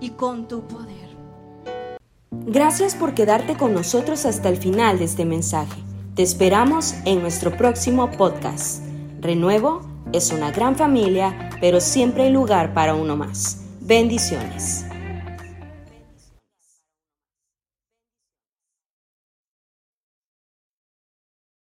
y 0.00 0.10
con 0.10 0.48
tu 0.48 0.62
poder. 0.62 1.12
Gracias 2.30 2.94
por 2.94 3.14
quedarte 3.14 3.56
con 3.56 3.72
nosotros 3.72 4.26
hasta 4.26 4.48
el 4.48 4.56
final 4.56 4.98
de 4.98 5.04
este 5.04 5.24
mensaje. 5.24 5.80
Te 6.14 6.22
esperamos 6.22 6.94
en 7.04 7.22
nuestro 7.22 7.56
próximo 7.56 8.10
podcast. 8.10 8.82
Renuevo 9.20 9.80
es 10.12 10.32
una 10.32 10.50
gran 10.50 10.76
familia, 10.76 11.50
pero 11.60 11.80
siempre 11.80 12.24
hay 12.24 12.30
lugar 12.30 12.74
para 12.74 12.94
uno 12.94 13.16
más. 13.16 13.62
Bendiciones. 13.80 14.86